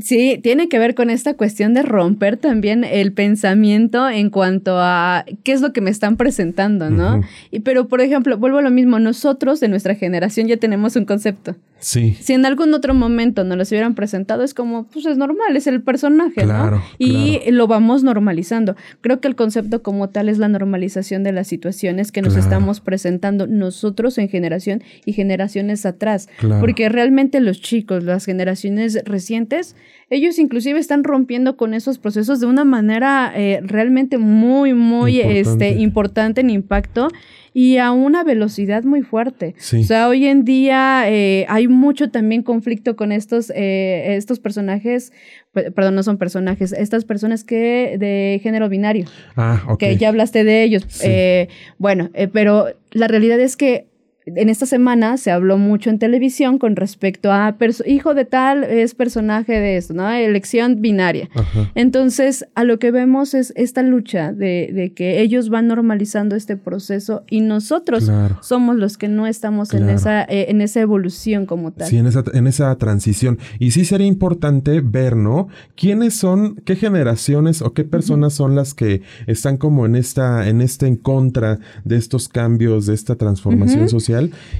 Sí, 0.00 0.38
tiene 0.42 0.68
que 0.68 0.78
ver 0.78 0.94
con 0.94 1.10
esta 1.10 1.34
cuestión 1.34 1.72
de 1.72 1.82
romper 1.82 2.36
también 2.36 2.84
el 2.84 3.12
pensamiento 3.12 4.08
en 4.08 4.30
cuanto 4.30 4.78
a 4.78 5.24
qué 5.42 5.52
es 5.52 5.60
lo 5.60 5.72
que 5.72 5.80
me 5.80 5.90
están 5.90 6.16
presentando, 6.16 6.90
¿no? 6.90 7.22
y, 7.50 7.60
pero, 7.60 7.88
por 7.88 8.00
ejemplo, 8.00 8.36
vuelvo 8.36 8.58
a 8.58 8.62
lo 8.62 8.70
mismo, 8.70 8.98
nosotros 8.98 9.60
de 9.60 9.68
nuestra 9.68 9.94
generación 9.94 10.48
ya 10.48 10.56
tenemos 10.56 10.96
un 10.96 11.04
concepto. 11.06 11.56
Sí. 11.78 12.16
Si 12.20 12.32
en 12.32 12.46
algún 12.46 12.72
otro 12.74 12.94
momento 12.94 13.44
nos 13.44 13.58
los 13.58 13.70
hubieran 13.70 13.94
presentado, 13.94 14.42
es 14.42 14.54
como, 14.54 14.86
pues 14.88 15.06
es 15.06 15.18
normal, 15.18 15.56
es 15.56 15.66
el 15.66 15.82
personaje, 15.82 16.46
¿no? 16.46 16.82
Y 16.98 17.40
lo 17.50 17.66
vamos 17.66 18.02
normalizando. 18.02 18.76
Creo 19.00 19.20
que 19.20 19.28
el 19.28 19.36
concepto 19.36 19.82
como 19.82 20.08
tal 20.08 20.28
es 20.28 20.38
la 20.38 20.48
normalización 20.48 21.22
de 21.22 21.32
las 21.32 21.48
situaciones 21.48 22.12
que 22.12 22.22
nos 22.22 22.36
estamos 22.36 22.80
presentando 22.80 23.46
nosotros 23.46 24.18
en 24.18 24.28
generación 24.28 24.82
y 25.04 25.12
generaciones 25.12 25.86
atrás. 25.86 26.28
Porque 26.60 26.88
realmente 26.88 27.40
los 27.40 27.60
chicos, 27.60 28.04
las 28.04 28.24
generaciones 28.24 28.98
recientes, 29.04 29.76
ellos 30.08 30.38
inclusive 30.38 30.78
están 30.78 31.04
rompiendo 31.04 31.56
con 31.56 31.74
esos 31.74 31.98
procesos 31.98 32.40
de 32.40 32.46
una 32.46 32.64
manera 32.64 33.32
eh, 33.34 33.60
realmente 33.62 34.18
muy, 34.18 34.72
muy 34.72 35.20
importante. 35.20 35.40
Este, 35.40 35.70
importante 35.80 36.40
en 36.40 36.50
impacto 36.50 37.08
y 37.52 37.78
a 37.78 37.90
una 37.92 38.22
velocidad 38.22 38.84
muy 38.84 39.02
fuerte. 39.02 39.54
O 39.58 39.82
sea, 39.82 40.08
hoy 40.08 40.26
en 40.26 40.44
día 40.44 41.04
eh, 41.10 41.46
hay 41.48 41.65
mucho 41.68 42.10
también 42.10 42.42
conflicto 42.42 42.96
con 42.96 43.12
estos, 43.12 43.50
eh, 43.50 44.16
estos 44.16 44.40
personajes, 44.40 45.12
perdón, 45.52 45.94
no 45.94 46.02
son 46.02 46.18
personajes, 46.18 46.72
estas 46.72 47.04
personas 47.04 47.44
que 47.44 47.96
de 47.98 48.40
género 48.42 48.68
binario. 48.68 49.06
Ah, 49.36 49.62
ok. 49.68 49.78
Que 49.78 49.96
ya 49.96 50.08
hablaste 50.08 50.44
de 50.44 50.62
ellos. 50.62 50.84
Eh, 51.02 51.48
bueno, 51.78 52.10
pero 52.32 52.66
la 52.92 53.08
realidad 53.08 53.40
es 53.40 53.56
que 53.56 53.86
en 54.26 54.48
esta 54.48 54.66
semana 54.66 55.16
se 55.18 55.30
habló 55.30 55.56
mucho 55.56 55.88
en 55.88 56.00
televisión 56.00 56.58
con 56.58 56.74
respecto 56.74 57.32
a 57.32 57.56
hijo 57.86 58.14
de 58.14 58.24
tal 58.24 58.64
es 58.64 58.94
personaje 58.94 59.52
de 59.52 59.76
esto, 59.76 59.94
¿no? 59.94 60.10
Elección 60.10 60.80
binaria. 60.80 61.28
Entonces, 61.76 62.44
a 62.56 62.64
lo 62.64 62.80
que 62.80 62.90
vemos 62.90 63.34
es 63.34 63.52
esta 63.54 63.82
lucha 63.82 64.32
de, 64.32 64.92
que 64.96 65.20
ellos 65.20 65.48
van 65.48 65.68
normalizando 65.68 66.34
este 66.34 66.56
proceso 66.56 67.22
y 67.30 67.40
nosotros 67.40 68.10
somos 68.40 68.76
los 68.76 68.98
que 68.98 69.06
no 69.08 69.28
estamos 69.28 69.72
en, 69.74 69.88
esa, 69.88 70.24
eh, 70.24 70.46
en 70.48 70.60
esa 70.60 70.80
evolución 70.80 71.46
como 71.46 71.72
tal. 71.72 71.88
Sí, 71.88 71.98
en 71.98 72.06
esa, 72.06 72.24
en 72.34 72.48
esa 72.48 72.74
transición. 72.76 73.38
Y 73.60 73.70
sí 73.70 73.84
sería 73.84 74.08
importante 74.08 74.80
ver, 74.80 75.14
¿no? 75.14 75.48
¿Quiénes 75.76 76.14
son, 76.14 76.56
qué 76.64 76.74
generaciones 76.74 77.62
o 77.62 77.72
qué 77.74 77.84
personas 77.84 78.32
son 78.32 78.56
las 78.56 78.74
que 78.74 79.02
están 79.28 79.56
como 79.56 79.86
en 79.86 79.94
esta, 79.94 80.48
en 80.48 80.60
este 80.62 80.86
en 80.88 80.96
contra 80.96 81.60
de 81.84 81.96
estos 81.96 82.28
cambios, 82.28 82.86
de 82.86 82.94
esta 82.94 83.14
transformación 83.14 83.88
social? 83.88 84.15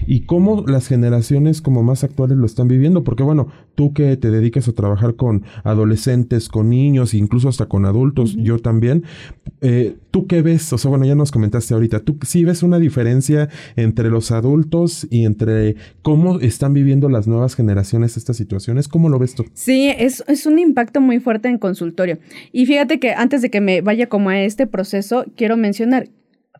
Y 0.07 0.21
cómo 0.21 0.65
las 0.67 0.89
generaciones 0.89 1.61
como 1.63 1.83
más 1.83 2.05
actuales 2.05 2.37
lo 2.37 2.47
están 2.47 2.69
viviendo, 2.69 3.05
porque 3.05 3.23
bueno, 3.23 3.49
tú 3.75 3.93
que 3.93 4.17
te 4.17 4.31
dedicas 4.31 4.69
a 4.69 4.73
trabajar 4.73 5.15
con 5.15 5.45
adolescentes, 5.65 6.49
con 6.49 6.71
niños, 6.71 7.15
incluso 7.15 7.49
hasta 7.49 7.67
con 7.67 7.85
adultos, 7.85 8.37
yo 8.37 8.59
también, 8.59 9.05
eh, 9.61 9.97
¿tú 10.11 10.27
qué 10.27 10.43
ves? 10.43 10.73
O 10.73 10.79
sea, 10.79 10.89
bueno, 10.89 11.05
ya 11.05 11.15
nos 11.15 11.31
comentaste 11.31 11.75
ahorita, 11.75 12.01
¿tú 12.01 12.19
sí 12.23 12.45
ves 12.45 12.63
una 12.63 12.79
diferencia 12.79 13.49
entre 13.77 14.11
los 14.11 14.31
adultos 14.31 15.07
y 15.11 15.25
entre 15.25 15.77
cómo 16.03 16.41
están 16.41 16.75
viviendo 16.75 17.09
las 17.09 17.27
nuevas 17.27 17.55
generaciones 17.55 18.17
estas 18.17 18.37
situaciones? 18.37 18.89
¿Cómo 18.89 19.09
lo 19.09 19.19
ves 19.19 19.35
tú? 19.35 19.45
Sí, 19.55 19.93
es, 19.97 20.25
es 20.27 20.47
un 20.47 20.59
impacto 20.59 21.01
muy 21.01 21.21
fuerte 21.21 21.49
en 21.49 21.59
consultorio. 21.59 22.19
Y 22.53 22.67
fíjate 22.67 22.99
que 22.99 23.13
antes 23.13 23.43
de 23.43 23.51
que 23.51 23.61
me 23.61 23.81
vaya 23.81 24.09
como 24.09 24.31
a 24.31 24.41
este 24.41 24.67
proceso, 24.67 25.25
quiero 25.37 25.57
mencionar 25.57 26.09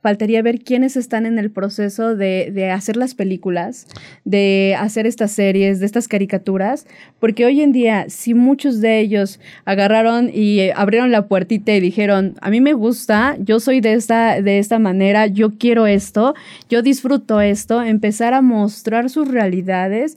faltaría 0.07 0.41
ver 0.41 0.61
quiénes 0.61 0.97
están 0.97 1.27
en 1.27 1.37
el 1.37 1.51
proceso 1.51 2.15
de, 2.15 2.71
hacer 2.73 2.97
las 2.97 3.17
películas, 3.17 3.89
de 4.25 4.77
hacer 4.79 5.05
estas 5.05 5.33
series, 5.33 5.81
de 5.81 5.87
estas 5.87 6.07
caricaturas, 6.07 6.87
porque 7.19 7.45
hoy 7.45 7.61
en 7.61 7.73
día, 7.73 8.05
si 8.09 8.33
muchos 8.33 8.81
de 8.81 9.01
ellos 9.01 9.41
agarraron 9.65 10.31
y 10.33 10.61
eh, 10.61 10.73
abrieron 10.77 11.11
la 11.11 11.27
puertita 11.27 11.75
y 11.75 11.81
dijeron, 11.81 12.37
a 12.41 12.51
mí 12.51 12.61
me 12.61 12.73
gusta, 12.73 13.37
yo 13.41 13.59
soy 13.59 13.81
de 13.81 13.95
esta, 13.95 14.41
de 14.41 14.61
esta 14.61 14.79
manera, 14.79 15.27
yo 15.27 15.59
quiero 15.59 15.89
esto, 15.89 16.37
yo 16.69 16.83
disfruto 16.83 17.41
esto, 17.41 17.83
empezar 17.83 18.33
a 18.33 18.43
mostrar 18.43 19.11
sus 19.11 19.27
realidades 19.27 20.17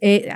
eh, 0.00 0.28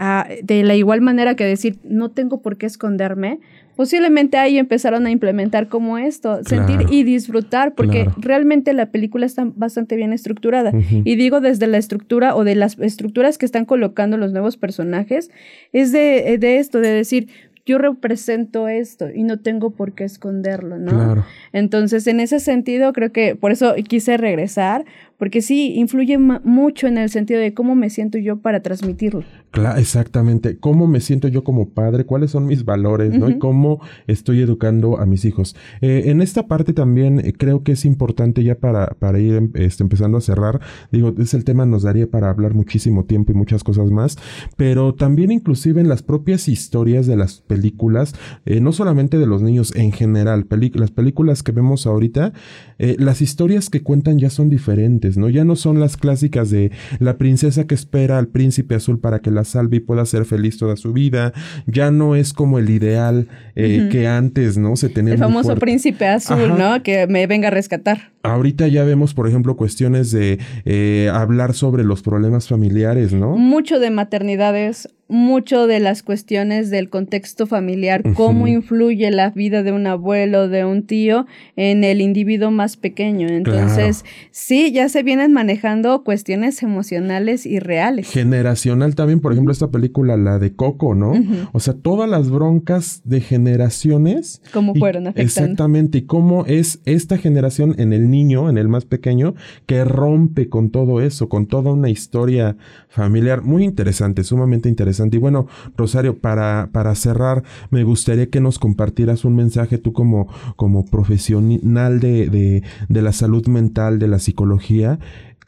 de 0.43 0.65
la 0.65 0.75
igual 0.75 1.03
manera 1.03 1.37
que 1.37 1.45
decir, 1.45 1.79
no 1.85 2.11
tengo 2.11 2.43
por 2.43 2.59
qué 2.59 2.67
esconderme, 2.67 3.39
posiblemente 3.79 4.39
ahí 4.39 4.59
empezaron 4.59 5.07
a 5.07 5.13
implementar 5.13 5.69
como 5.69 5.99
esto, 5.99 6.43
sentir 6.43 6.87
y 6.91 7.05
disfrutar, 7.05 7.77
porque 7.77 8.09
realmente 8.17 8.73
la 8.73 8.87
película 8.87 9.25
está 9.25 9.47
bastante 9.55 9.95
bien 9.95 10.13
estructurada. 10.13 10.73
Y 11.05 11.15
digo 11.15 11.41
desde 11.41 11.69
la 11.69 11.79
estructura 11.79 12.35
o 12.35 12.43
de 12.43 12.57
las 12.57 12.77
estructuras 12.81 13.39
que 13.39 13.47
están 13.47 13.67
colocando 13.67 14.17
los 14.17 14.33
nuevos 14.33 14.57
personajes, 14.57 15.31
es 15.73 15.93
de, 15.93 16.39
de 16.41 16.59
esto, 16.59 16.81
de 16.81 16.91
decir, 16.91 17.29
yo 17.67 17.79
represento 17.79 18.67
esto 18.67 19.11
y 19.15 19.23
no 19.23 19.39
tengo 19.39 19.71
por 19.71 19.93
qué 19.93 20.03
esconderlo, 20.03 20.77
¿no? 20.79 21.25
Entonces, 21.53 22.09
en 22.09 22.19
ese 22.19 22.41
sentido, 22.41 22.93
creo 22.93 23.13
que 23.13 23.37
por 23.37 23.53
eso 23.53 23.77
quise 23.87 24.17
regresar, 24.17 24.87
porque 25.19 25.43
sí, 25.43 25.75
influye 25.75 26.17
mucho 26.17 26.87
en 26.87 26.97
el 26.97 27.11
sentido 27.11 27.41
de 27.41 27.53
cómo 27.53 27.75
me 27.75 27.91
siento 27.91 28.19
yo 28.19 28.39
para 28.39 28.63
transmitirlo. 28.63 29.25
Claro, 29.51 29.81
exactamente. 29.81 30.59
¿Cómo 30.59 30.87
me 30.87 31.01
siento 31.01 31.27
yo 31.27 31.43
como 31.43 31.71
padre? 31.71 32.05
¿Cuáles 32.05 32.31
son 32.31 32.47
mis 32.47 32.65
valores? 32.65 33.19
¿no? 33.19 33.29
Y 33.29 33.39
cómo 33.39 33.81
estoy 34.07 34.41
educando 34.43 35.01
a 35.01 35.07
mis 35.07 35.25
hijos. 35.25 35.57
Eh, 35.81 36.05
en 36.07 36.23
esta 36.23 36.47
parte 36.47 36.73
también 36.73 37.19
eh, 37.19 37.33
creo 37.37 37.65
que 37.65 37.73
es 37.73 37.85
importante 37.85 38.45
ya 38.45 38.57
para, 38.57 38.87
para 38.99 39.19
ir 39.19 39.35
em, 39.35 39.51
este, 39.55 39.83
empezando 39.83 40.19
a 40.19 40.21
cerrar. 40.21 40.61
Digo, 40.93 41.13
es 41.19 41.35
el 41.35 41.45
tema 41.45 41.67
nos 41.67 41.83
daría 41.83 42.07
para 42.07 42.31
hablar 42.31 42.55
muchísimo 42.55 43.05
tiempo 43.05 43.33
y 43.33 43.35
muchas 43.35 43.65
cosas 43.65 43.91
más. 43.91 44.19
Pero 44.57 44.95
también 44.95 45.33
inclusive 45.33 45.81
en 45.81 45.89
las 45.89 46.03
propias 46.03 46.47
historias 46.47 47.07
de 47.07 47.17
las 47.17 47.41
películas, 47.41 48.15
eh, 48.47 48.61
no 48.61 48.71
solamente 48.71 49.19
de 49.19 49.27
los 49.27 49.43
niños 49.43 49.75
en 49.75 49.91
general, 49.91 50.47
las 50.75 50.91
películas 50.93 51.43
que 51.43 51.53
vemos 51.53 51.87
ahorita, 51.87 52.33
las 52.79 53.23
historias 53.23 53.71
que 53.71 53.83
cuentan 53.83 54.19
ya 54.19 54.31
son 54.31 54.51
diferentes. 54.51 55.08
¿No? 55.17 55.29
Ya 55.29 55.45
no 55.45 55.57
son 55.57 55.81
las 55.81 55.97
clásicas 55.97 56.51
de 56.51 56.71
la 56.99 57.17
princesa 57.17 57.67
que 57.67 57.75
espera 57.75 58.19
al 58.19 58.29
príncipe 58.29 58.75
azul 58.75 58.99
para 58.99 59.21
que 59.21 59.31
la 59.31 59.45
salve 59.45 59.79
y 59.79 59.81
pueda 59.81 60.05
ser 60.05 60.25
feliz 60.25 60.59
toda 60.59 60.77
su 60.77 60.93
vida. 60.93 61.33
Ya 61.67 61.91
no 61.91 62.15
es 62.15 62.33
como 62.33 62.59
el 62.59 62.71
ideal 62.71 63.29
eh, 63.55 63.89
que 63.91 64.07
antes, 64.07 64.59
¿no? 64.59 64.77
Se 64.77 64.89
tenía. 64.89 65.15
El 65.15 65.19
famoso 65.19 65.55
príncipe 65.57 66.07
azul, 66.07 66.57
¿no? 66.59 66.83
Que 66.83 67.07
me 67.07 67.27
venga 67.27 67.49
a 67.49 67.51
rescatar. 67.51 68.13
ahorita 68.23 68.69
ya 68.69 68.85
vemos, 68.85 69.15
por 69.15 69.29
ejemplo, 69.29 69.57
cuestiones 69.57 70.11
de 70.11 70.39
eh, 70.65 71.11
hablar 71.13 71.55
sobre 71.55 71.85
los 71.85 72.03
problemas 72.03 72.49
familiares, 72.49 73.13
¿no? 73.13 73.37
Mucho 73.37 73.79
de 73.79 73.91
maternidades, 73.91 74.89
mucho 75.09 75.67
de 75.67 75.81
las 75.81 76.03
cuestiones 76.03 76.69
del 76.71 76.91
contexto 76.91 77.47
familiar, 77.47 78.03
cómo 78.15 78.47
influye 78.47 79.11
la 79.11 79.31
vida 79.31 79.63
de 79.63 79.73
un 79.73 79.87
abuelo, 79.87 80.49
de 80.49 80.67
un 80.67 80.83
tío 80.83 81.27
en 81.57 81.83
el 81.83 82.03
individuo 82.03 82.51
más 82.51 82.77
pequeño. 82.77 83.27
Entonces, 83.29 84.05
sí, 84.31 84.71
ya 84.71 84.91
se 84.91 85.03
vienen 85.03 85.33
manejando 85.33 86.05
cuestiones 86.05 86.63
emocionales 86.63 87.47
y 87.47 87.59
reales. 87.59 88.11
Generacional 88.11 88.95
también, 88.95 89.21
por 89.21 89.33
ejemplo, 89.33 89.53
esta 89.53 89.71
película, 89.71 90.19
la 90.19 90.39
de 90.39 90.55
Coco, 90.55 90.95
¿no? 90.95 91.15
O 91.53 91.61
sea, 91.61 91.73
todas 91.73 92.09
las 92.09 92.31
broncas 92.31 93.01
de 93.05 93.21
generaciones. 93.23 94.43
¿Cómo 94.53 94.75
fueron 94.75 95.07
afectando? 95.07 95.23
Exactamente, 95.27 95.99
y 95.99 96.03
cómo 96.03 96.45
es 96.45 96.81
esta 96.85 97.17
generación 97.17 97.75
en 97.79 97.95
el 97.95 98.11
niño, 98.11 98.51
en 98.51 98.59
el 98.59 98.69
más 98.69 98.85
pequeño, 98.85 99.35
que 99.65 99.85
rompe 99.85 100.51
con 100.51 100.69
todo 100.71 101.01
eso, 101.01 101.31
con 101.31 101.47
toda 101.47 101.73
una 101.73 101.89
historia 101.89 102.57
familiar 102.89 103.43
muy 103.43 103.65
interesante, 103.65 104.23
sumamente 104.23 104.69
interesante 104.69 104.98
y 105.11 105.19
bueno, 105.19 105.47
Rosario, 105.77 106.19
para, 106.19 106.71
para 106.73 106.95
cerrar, 106.95 107.43
me 107.71 107.85
gustaría 107.85 108.29
que 108.29 108.41
nos 108.41 108.59
compartieras 108.59 109.25
un 109.25 109.37
mensaje 109.37 109.79
tú 109.79 109.93
como, 109.93 110.29
como 110.57 110.85
profesional 110.85 112.01
de, 112.01 112.29
de, 112.29 112.63
de 112.89 113.03
la 113.03 113.13
salud 113.13 113.47
mental, 113.47 113.99
de 113.99 114.09
la 114.09 114.19
psicología. 114.19 114.99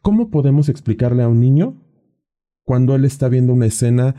¿Cómo 0.03 0.31
podemos 0.31 0.69
explicarle 0.69 1.23
a 1.23 1.29
un 1.29 1.41
niño 1.41 1.75
cuando 2.65 2.95
él 2.95 3.05
está 3.05 3.29
viendo 3.29 3.53
una 3.53 3.67
escena 3.67 4.15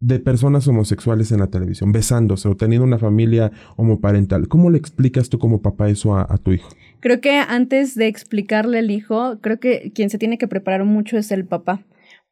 de 0.00 0.20
personas 0.20 0.68
homosexuales 0.68 1.32
en 1.32 1.40
la 1.40 1.46
televisión, 1.46 1.92
besándose 1.92 2.48
o 2.48 2.56
teniendo 2.56 2.84
una 2.84 2.98
familia 2.98 3.50
homoparental. 3.76 4.48
¿Cómo 4.48 4.70
le 4.70 4.78
explicas 4.78 5.30
tú 5.30 5.38
como 5.38 5.62
papá 5.62 5.88
eso 5.88 6.14
a, 6.14 6.26
a, 6.28 6.36
tu 6.36 6.52
hijo? 6.52 6.68
Creo 7.00 7.20
que 7.20 7.38
antes 7.38 7.94
de 7.94 8.06
explicarle 8.06 8.78
al 8.78 8.90
hijo, 8.90 9.38
creo 9.40 9.58
que 9.58 9.92
quien 9.94 10.10
se 10.10 10.18
tiene 10.18 10.36
que 10.36 10.48
preparar 10.48 10.84
mucho 10.84 11.16
es 11.16 11.32
el 11.32 11.46
papá 11.46 11.82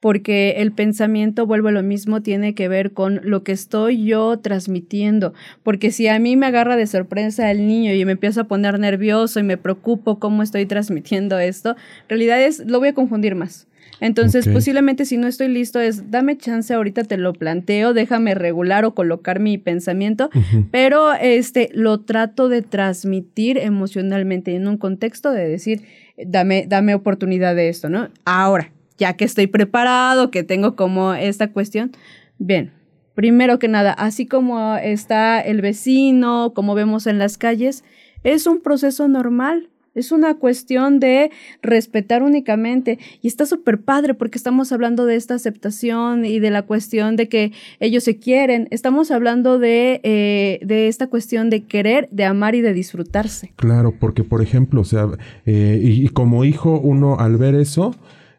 porque 0.05 0.57
el 0.59 0.71
pensamiento, 0.71 1.47
vuelvo 1.47 1.69
a 1.69 1.73
lo 1.73 1.83
mismo, 1.83 2.21
tiene 2.21 2.55
que 2.55 2.69
ver 2.69 2.93
con 2.93 3.23
lo 3.25 3.43
que 3.43 3.53
estoy 3.53 4.05
yo 4.05 4.39
transmitiendo, 4.39 5.33
porque 5.63 5.91
si 5.93 6.09
a 6.09 6.19
mí 6.19 6.37
me 6.37 6.45
agarra 6.45 6.77
de 6.77 6.87
sorpresa 6.87 7.51
el 7.51 7.67
niño 7.67 7.95
y 7.95 8.05
me 8.05 8.13
empieza 8.13 8.43
a 8.43 8.45
poner 8.45 8.79
nervioso 8.79 9.41
y 9.41 9.45
me 9.45 9.57
preocupo 9.57 10.19
cómo 10.19 10.43
estoy 10.43 10.67
transmitiendo 10.67 11.39
esto, 11.39 11.71
en 11.71 12.09
realidad 12.11 12.43
es, 12.43 12.59
lo 12.67 12.81
voy 12.81 12.89
a 12.89 12.93
confundir 12.93 13.35
más. 13.35 13.67
Entonces, 13.99 14.47
posiblemente 14.47 15.07
si 15.07 15.17
no 15.17 15.27
estoy 15.27 15.49
listo 15.49 15.81
es, 15.81 16.11
dame 16.11 16.37
chance, 16.37 16.75
ahorita 16.75 17.05
te 17.05 17.17
lo 17.17 17.33
planteo, 17.33 17.95
déjame 17.95 18.35
regular 18.35 18.85
o 18.85 18.95
colocar 18.95 19.41
mi 19.41 19.57
pensamiento, 19.57 20.29
pero 20.71 21.15
este 21.15 21.71
lo 21.73 22.01
trato 22.01 22.51
de 22.51 22.61
transmitir 22.61 23.57
emocionalmente 23.57 24.55
en 24.55 24.69
un 24.69 24.77
contexto 24.77 25.31
de 25.31 25.49
decir, 25.49 25.81
dame, 26.19 26.67
dame 26.69 26.95
oportunidad 26.95 27.57
de 27.57 27.71
esto, 27.71 27.89
¿no? 27.89 28.11
Ahora, 28.27 28.71
ya 28.99 29.15
que 29.15 29.25
estoy 29.25 29.47
preparado, 29.47 30.31
que 30.31 30.43
tengo 30.43 30.77
como 30.77 31.15
esta 31.15 31.51
cuestión. 31.51 31.93
Bien, 32.39 32.73
primero 33.15 33.59
que 33.59 33.69
nada, 33.69 33.93
así 33.93 34.27
como 34.27 34.77
está 34.77 35.41
el 35.41 35.61
vecino, 35.61 36.53
como 36.55 36.75
vemos 36.75 37.07
en 37.07 37.19
las 37.19 37.39
calles, 37.39 37.85
es 38.23 38.47
un 38.47 38.61
proceso 38.61 39.09
normal. 39.09 39.69
Es 39.95 40.11
una 40.11 40.35
cuestión 40.35 40.99
de 40.99 41.31
respetar 41.63 42.25
únicamente. 42.25 42.99
Y 43.23 43.29
está 43.29 43.47
súper 43.47 43.81
padre 43.81 44.15
porque 44.15 44.39
estamos 44.39 44.73
hablando 44.73 45.07
de 45.07 45.15
esta 45.15 45.35
aceptación 45.35 46.25
y 46.25 46.41
de 46.41 46.51
la 46.51 46.63
cuestión 46.63 47.15
de 47.15 47.29
que 47.29 47.53
ellos 47.79 48.03
se 48.03 48.17
quieren. 48.17 48.67
Estamos 48.73 49.13
hablando 49.13 49.61
de, 49.61 50.01
eh, 50.03 50.59
de 50.65 50.89
esta 50.89 51.07
cuestión 51.07 51.49
de 51.49 51.63
querer, 51.63 52.09
de 52.11 52.25
amar 52.25 52.57
y 52.57 52.61
de 52.61 52.73
disfrutarse. 52.73 53.53
Claro, 53.55 53.95
porque 53.99 54.25
por 54.25 54.43
ejemplo, 54.43 54.81
o 54.81 54.85
sea, 54.85 55.07
eh, 55.47 55.79
y 55.81 56.09
como 56.09 56.45
hijo, 56.45 56.81
uno 56.81 57.21
al 57.21 57.37
ver 57.37 57.55
eso, 57.55 57.95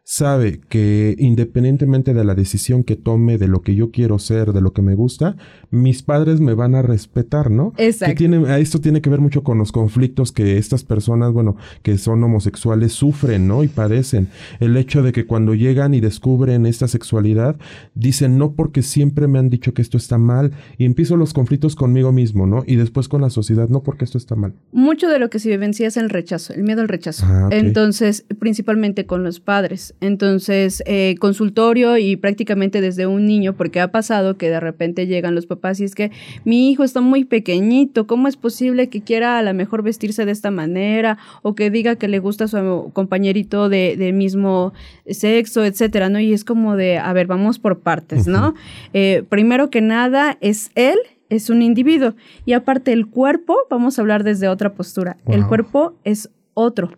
sabe 0.08 0.62
que 0.70 1.16
independientemente 1.18 2.14
de 2.14 2.24
la 2.24 2.36
decisión 2.36 2.84
que 2.84 2.96
tome, 2.96 3.40
de 3.40 3.48
lo 3.48 3.64
que 3.64 3.74
yo 3.74 3.90
quiero 3.90 4.20
ser, 4.20 4.54
de 4.54 4.62
lo 4.62 4.72
que 4.72 4.84
me 4.84 4.94
gusta, 4.94 5.36
mis 5.72 6.04
padres 6.04 6.40
me 6.40 6.54
van 6.54 6.76
a 6.76 6.84
respetar, 6.84 7.50
¿no? 7.50 7.74
Exacto. 7.78 8.12
Que 8.12 8.16
tiene, 8.16 8.62
esto 8.62 8.80
tiene 8.80 9.02
que 9.02 9.10
ver 9.10 9.20
mucho 9.20 9.44
con 9.44 9.58
los 9.58 9.72
conflictos 9.72 10.32
que 10.32 10.60
estas 10.60 10.84
personas, 10.84 11.34
bueno, 11.34 11.58
que 11.82 11.98
son 11.98 12.24
homosexuales 12.24 12.94
sufren, 12.94 13.48
¿no? 13.48 13.64
Y 13.64 13.68
padecen. 13.68 14.30
El 14.60 14.78
hecho 14.78 15.02
de 15.02 15.12
que 15.12 15.26
cuando 15.26 15.56
llegan 15.56 15.96
y 15.96 16.02
descubren 16.02 16.68
esta 16.68 16.88
sexualidad, 16.88 17.56
dicen 17.96 18.38
no 18.38 18.52
porque 18.52 18.84
siempre 18.84 19.28
me 19.28 19.40
han 19.40 19.50
dicho 19.50 19.74
que 19.74 19.82
esto 19.82 19.98
está 19.98 20.20
mal 20.20 20.52
y 20.78 20.86
empiezo 20.86 21.18
los 21.18 21.34
conflictos 21.34 21.76
conmigo 21.76 22.12
mismo, 22.12 22.46
¿no? 22.46 22.64
Y 22.68 22.76
después 22.76 23.08
con 23.08 23.22
la 23.22 23.32
sociedad, 23.32 23.70
no 23.70 23.82
porque 23.82 24.06
esto 24.06 24.20
está 24.20 24.36
mal. 24.36 24.54
Mucho 24.72 25.10
de 25.10 25.18
lo 25.18 25.32
que 25.32 25.40
se 25.40 25.50
vivencia 25.50 25.88
es 25.88 25.98
el 25.98 26.12
rechazo, 26.12 26.54
el 26.54 26.62
miedo 26.62 26.82
al 26.82 26.90
rechazo. 26.90 27.26
Ah. 27.28 27.50
Entonces, 27.52 28.24
principalmente 28.38 29.08
con 29.08 29.24
los 29.24 29.40
padres. 29.40 29.95
Entonces, 30.02 30.84
eh, 30.86 31.16
consultorio 31.20 31.98
y 31.98 32.16
prácticamente 32.16 32.82
desde 32.82 33.08
un 33.08 33.26
niño, 33.26 33.54
porque 33.54 33.80
ha 33.80 33.92
pasado 33.92 34.38
que 34.38 34.50
de 34.50 34.60
repente 34.60 35.08
llegan 35.08 35.36
los 35.36 35.46
papás 35.46 35.80
y 35.80 35.86
es 35.86 35.96
que 35.96 36.12
mi 36.44 36.70
hijo 36.72 36.84
está 36.84 37.02
muy 37.02 37.26
pequeñito, 37.26 38.06
¿cómo 38.08 38.28
es 38.28 38.38
posible 38.38 38.90
que 38.90 39.02
quiera 39.02 39.40
a 39.40 39.44
lo 39.44 39.54
mejor 39.54 39.84
vestirse 39.84 40.26
de 40.26 40.32
esta 40.32 40.52
manera 40.52 41.18
o 41.42 41.56
que 41.56 41.70
diga 41.70 41.96
que 41.96 42.08
le 42.08 42.20
gusta 42.20 42.46
a 42.46 42.48
su 42.48 42.92
compañerito 42.94 43.70
de, 43.70 43.96
de 43.98 44.12
mismo 44.12 44.74
sexo, 45.10 45.64
etcétera, 45.64 46.10
¿no? 46.10 46.20
Y 46.20 46.34
es 46.34 46.44
como 46.44 46.76
de, 46.76 46.98
a 46.98 47.14
ver, 47.14 47.28
vamos 47.28 47.60
por 47.60 47.80
partes, 47.80 48.28
¿no? 48.28 48.50
Uh 48.50 48.52
-huh. 48.52 48.56
eh, 48.94 49.24
primero 49.30 49.70
que 49.70 49.82
nada, 49.82 50.38
es 50.42 50.72
él 50.76 50.98
es 51.30 51.50
un 51.50 51.62
individuo. 51.62 52.14
Y 52.46 52.54
aparte 52.54 52.94
el 52.94 53.08
cuerpo, 53.08 53.58
vamos 53.70 53.98
a 53.98 54.02
hablar 54.02 54.24
desde 54.24 54.48
otra 54.48 54.74
postura. 54.74 55.18
Wow. 55.26 55.36
El 55.36 55.48
cuerpo 55.48 55.94
es 56.04 56.30
otro. 56.54 56.92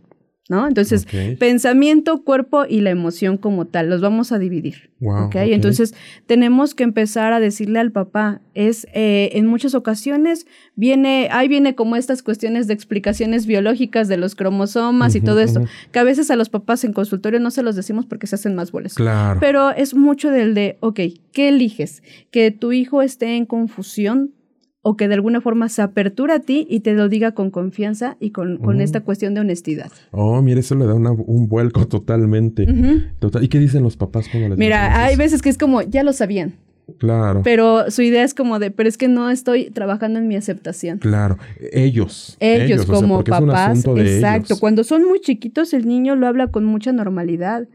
¿No? 0.50 0.68
Entonces, 0.68 1.04
okay. 1.04 1.36
pensamiento, 1.36 2.24
cuerpo 2.24 2.66
y 2.68 2.82
la 2.82 2.90
emoción 2.90 3.38
como 3.38 3.66
tal, 3.66 3.90
los 3.90 4.02
vamos 4.02 4.32
a 4.32 4.40
dividir. 4.40 4.90
Wow, 5.00 5.26
¿okay? 5.26 5.44
okay. 5.44 5.54
Entonces, 5.54 5.94
tenemos 6.26 6.74
que 6.74 6.84
empezar 6.84 7.34
a 7.34 7.40
decirle 7.40 7.80
al 7.80 7.92
papá, 7.92 8.42
es 8.54 8.88
eh, 8.94 9.32
en 9.34 9.46
muchas 9.46 9.76
ocasiones 9.76 10.48
viene, 10.76 11.30
ahí 11.32 11.48
viene 11.48 11.76
como 11.76 11.96
estas 11.96 12.24
cuestiones 12.24 12.68
de 12.68 12.74
explicaciones 12.74 13.46
biológicas 13.46 14.08
de 14.08 14.18
los 14.18 14.36
cromosomas 14.36 15.14
uh 15.14 15.18
-huh, 15.18 15.22
y 15.22 15.26
todo 15.26 15.40
esto, 15.40 15.60
uh 15.62 15.64
-huh. 15.64 15.92
que 15.92 16.00
a 16.00 16.04
veces 16.04 16.32
a 16.32 16.36
los 16.36 16.50
papás 16.50 16.84
en 16.84 16.94
consultorio 16.94 17.40
no 17.40 17.52
se 17.52 17.64
los 17.64 17.76
decimos 17.76 18.06
porque 18.06 18.28
se 18.28 18.36
hacen 18.36 18.56
más 18.56 18.72
bolas. 18.72 18.96
Claro. 18.96 19.40
Pero 19.40 19.72
es 19.72 19.94
mucho 19.94 20.32
del 20.32 20.54
de, 20.54 20.78
ok, 20.80 21.00
¿qué 21.32 21.50
eliges? 21.50 22.02
Que 22.32 22.52
tu 22.52 22.72
hijo 22.72 23.02
esté 23.02 23.36
en 23.36 23.46
confusión 23.46 24.32
o 24.88 24.96
que 24.96 25.10
de 25.10 25.16
alguna 25.16 25.42
forma 25.42 25.68
se 25.68 25.82
apertura 25.82 26.36
a 26.36 26.40
ti 26.40 26.66
y 26.70 26.80
te 26.80 26.94
lo 26.94 27.10
diga 27.10 27.34
con 27.34 27.52
confianza 27.52 28.16
y 28.22 28.30
con, 28.30 28.56
con 28.56 28.78
uh 28.78 28.80
-huh. 28.80 28.84
esta 28.84 29.02
cuestión 29.02 29.34
de 29.34 29.42
honestidad. 29.42 29.92
Oh, 30.12 30.42
mira, 30.42 30.62
eso 30.62 30.76
le 30.76 30.86
da 30.86 30.94
una, 30.94 31.12
un 31.12 31.50
vuelco 31.50 31.86
totalmente. 31.88 32.64
Uh 32.64 32.68
-huh. 32.68 33.12
Total. 33.20 33.44
¿Y 33.44 33.50
qué 33.50 33.60
dicen 33.60 33.84
los 33.84 33.98
papás 33.98 34.30
cuando 34.30 34.48
les 34.48 34.58
Mira, 34.58 35.04
hay 35.04 35.18
veces 35.18 35.42
que 35.42 35.50
es 35.50 35.58
como, 35.58 35.82
ya 35.82 36.04
lo 36.04 36.14
sabían. 36.14 36.54
Claro. 37.00 37.42
Pero 37.44 37.92
su 37.92 38.02
idea 38.02 38.24
es 38.24 38.34
como 38.34 38.60
de, 38.60 38.72
pero 38.72 38.88
es 38.88 38.98
que 38.98 39.10
no 39.10 39.30
estoy 39.30 39.72
trabajando 39.72 40.20
en 40.20 40.30
mi 40.30 40.38
aceptación. 40.38 41.00
Claro. 41.00 41.38
Ellos. 41.74 42.38
Ellos, 42.40 42.84
ellos 42.84 42.86
como 42.86 43.18
o 43.18 43.24
sea, 43.26 43.40
papás. 43.42 43.80
exacto. 43.80 44.54
Ellos. 44.54 44.60
Cuando 44.62 44.86
son 44.86 45.04
muy 45.06 45.20
chiquitos, 45.20 45.74
el 45.74 45.86
niño 45.86 46.16
lo 46.16 46.28
habla 46.28 46.48
con 46.48 46.64
mucha 46.64 46.94
normalidad. 46.94 47.68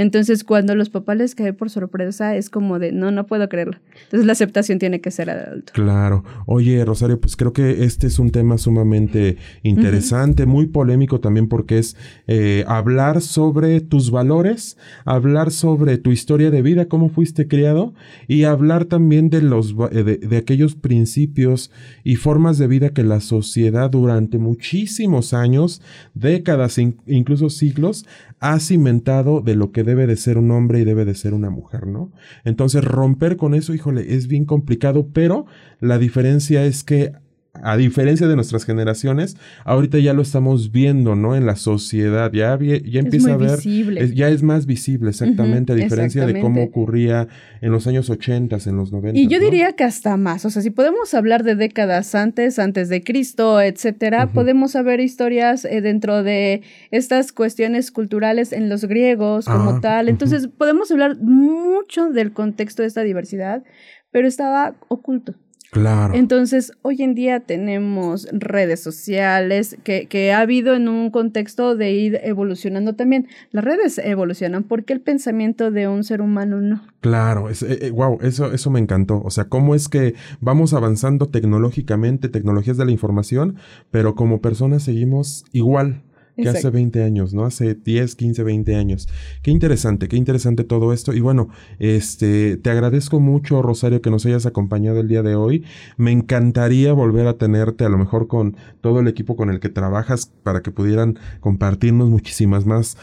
Entonces, 0.00 0.44
cuando 0.44 0.74
los 0.74 0.88
papás 0.88 1.18
les 1.18 1.34
cae 1.34 1.52
por 1.52 1.68
sorpresa, 1.68 2.34
es 2.34 2.48
como 2.48 2.78
de, 2.78 2.90
no, 2.90 3.10
no 3.10 3.26
puedo 3.26 3.46
creerlo. 3.50 3.76
Entonces, 4.04 4.24
la 4.24 4.32
aceptación 4.32 4.78
tiene 4.78 5.02
que 5.02 5.10
ser 5.10 5.28
adulto. 5.28 5.74
Claro. 5.74 6.24
Oye, 6.46 6.82
Rosario, 6.86 7.20
pues 7.20 7.36
creo 7.36 7.52
que 7.52 7.84
este 7.84 8.06
es 8.06 8.18
un 8.18 8.30
tema 8.30 8.56
sumamente 8.56 9.36
interesante, 9.62 10.44
uh 10.44 10.46
-huh. 10.46 10.52
muy 10.52 10.66
polémico 10.68 11.20
también 11.20 11.48
porque 11.48 11.76
es 11.76 11.98
eh, 12.28 12.64
hablar 12.66 13.20
sobre 13.20 13.82
tus 13.82 14.10
valores, 14.10 14.78
hablar 15.04 15.50
sobre 15.50 15.98
tu 15.98 16.12
historia 16.12 16.50
de 16.50 16.62
vida, 16.62 16.86
cómo 16.86 17.10
fuiste 17.10 17.46
criado 17.46 17.92
y 18.26 18.44
hablar 18.44 18.86
también 18.86 19.28
de 19.28 19.42
los 19.42 19.76
de, 19.76 20.16
de 20.16 20.36
aquellos 20.38 20.76
principios 20.76 21.70
y 22.04 22.16
formas 22.16 22.56
de 22.56 22.68
vida 22.68 22.88
que 22.88 23.02
la 23.02 23.20
sociedad 23.20 23.90
durante 23.90 24.38
muchísimos 24.38 25.34
años, 25.34 25.82
décadas, 26.14 26.78
incluso 26.78 27.50
siglos, 27.50 28.06
ha 28.40 28.58
cimentado 28.58 29.42
de 29.42 29.54
lo 29.54 29.70
que 29.70 29.84
debe 29.90 30.06
de 30.06 30.16
ser 30.16 30.38
un 30.38 30.50
hombre 30.52 30.78
y 30.78 30.84
debe 30.84 31.04
de 31.04 31.14
ser 31.14 31.34
una 31.34 31.50
mujer, 31.50 31.86
¿no? 31.86 32.12
Entonces 32.44 32.84
romper 32.84 33.36
con 33.36 33.54
eso, 33.54 33.74
híjole, 33.74 34.14
es 34.14 34.28
bien 34.28 34.44
complicado, 34.44 35.08
pero 35.12 35.46
la 35.80 35.98
diferencia 35.98 36.64
es 36.64 36.84
que 36.84 37.12
a 37.52 37.76
diferencia 37.76 38.28
de 38.28 38.36
nuestras 38.36 38.64
generaciones, 38.64 39.36
ahorita 39.64 39.98
ya 39.98 40.12
lo 40.12 40.22
estamos 40.22 40.70
viendo, 40.70 41.16
¿no? 41.16 41.34
En 41.34 41.46
la 41.46 41.56
sociedad, 41.56 42.32
ya, 42.32 42.56
ya 42.58 43.00
empieza 43.00 43.34
a 43.34 43.36
ver, 43.36 43.58
es, 43.98 44.14
ya 44.14 44.28
es 44.28 44.42
más 44.42 44.66
visible, 44.66 45.10
exactamente, 45.10 45.72
uh 45.72 45.76
-huh, 45.76 45.80
a 45.80 45.82
diferencia 45.82 46.22
exactamente. 46.22 46.38
de 46.38 46.40
cómo 46.40 46.62
ocurría 46.62 47.28
en 47.60 47.72
los 47.72 47.86
años 47.86 48.08
80, 48.08 48.56
en 48.66 48.76
los 48.76 48.92
90. 48.92 49.18
Y 49.18 49.26
yo 49.26 49.38
¿no? 49.38 49.44
diría 49.44 49.72
que 49.72 49.84
hasta 49.84 50.16
más, 50.16 50.44
o 50.44 50.50
sea, 50.50 50.62
si 50.62 50.70
podemos 50.70 51.12
hablar 51.12 51.42
de 51.42 51.56
décadas 51.56 52.14
antes, 52.14 52.58
antes 52.58 52.88
de 52.88 53.02
Cristo, 53.02 53.60
etcétera, 53.60 54.26
uh 54.26 54.28
-huh. 54.28 54.32
podemos 54.32 54.72
saber 54.72 55.00
historias 55.00 55.64
eh, 55.64 55.80
dentro 55.80 56.22
de 56.22 56.62
estas 56.92 57.32
cuestiones 57.32 57.90
culturales 57.90 58.52
en 58.52 58.68
los 58.68 58.84
griegos 58.84 59.46
como 59.46 59.70
ah, 59.70 59.80
tal, 59.82 60.08
entonces 60.08 60.44
uh 60.44 60.48
-huh. 60.48 60.56
podemos 60.56 60.90
hablar 60.92 61.18
mucho 61.20 62.10
del 62.10 62.32
contexto 62.32 62.82
de 62.82 62.88
esta 62.88 63.02
diversidad, 63.02 63.64
pero 64.12 64.28
estaba 64.28 64.76
oculto. 64.88 65.34
Claro. 65.70 66.14
Entonces, 66.14 66.72
hoy 66.82 67.02
en 67.02 67.14
día 67.14 67.40
tenemos 67.40 68.26
redes 68.32 68.80
sociales 68.80 69.76
que, 69.84 70.06
que, 70.06 70.32
ha 70.32 70.40
habido 70.40 70.74
en 70.74 70.88
un 70.88 71.10
contexto 71.10 71.76
de 71.76 71.92
ir 71.92 72.20
evolucionando 72.24 72.96
también. 72.96 73.28
Las 73.52 73.64
redes 73.64 73.98
evolucionan 73.98 74.64
porque 74.64 74.92
el 74.92 75.00
pensamiento 75.00 75.70
de 75.70 75.86
un 75.86 76.02
ser 76.02 76.22
humano 76.22 76.60
no. 76.60 76.82
Claro, 77.00 77.48
es, 77.48 77.64
wow, 77.92 78.18
eh, 78.20 78.28
eso, 78.28 78.52
eso 78.52 78.70
me 78.70 78.80
encantó. 78.80 79.22
O 79.22 79.30
sea, 79.30 79.44
cómo 79.44 79.76
es 79.76 79.88
que 79.88 80.14
vamos 80.40 80.74
avanzando 80.74 81.26
tecnológicamente, 81.26 82.28
tecnologías 82.28 82.76
de 82.76 82.86
la 82.86 82.90
información, 82.90 83.56
pero 83.92 84.16
como 84.16 84.40
personas 84.40 84.82
seguimos 84.82 85.44
igual 85.52 86.02
que 86.42 86.48
hace 86.48 86.70
20 86.70 87.02
años, 87.02 87.34
¿no? 87.34 87.44
Hace 87.44 87.74
10, 87.74 88.16
15, 88.16 88.42
20 88.42 88.74
años. 88.76 89.08
Qué 89.42 89.50
interesante, 89.50 90.08
qué 90.08 90.16
interesante 90.16 90.64
todo 90.64 90.92
esto. 90.92 91.12
Y 91.12 91.20
bueno, 91.20 91.48
este, 91.78 92.56
te 92.56 92.70
agradezco 92.70 93.20
mucho, 93.20 93.62
Rosario, 93.62 94.02
que 94.02 94.10
nos 94.10 94.26
hayas 94.26 94.46
acompañado 94.46 95.00
el 95.00 95.08
día 95.08 95.22
de 95.22 95.34
hoy. 95.34 95.64
Me 95.96 96.12
encantaría 96.12 96.92
volver 96.92 97.26
a 97.26 97.38
tenerte, 97.38 97.84
a 97.84 97.88
lo 97.88 97.98
mejor 97.98 98.26
con 98.26 98.56
todo 98.80 99.00
el 99.00 99.08
equipo 99.08 99.36
con 99.36 99.50
el 99.50 99.60
que 99.60 99.68
trabajas, 99.68 100.32
para 100.42 100.62
que 100.62 100.70
pudieran 100.70 101.18
compartirnos 101.40 102.08
muchísimas 102.08 102.66
más 102.66 102.96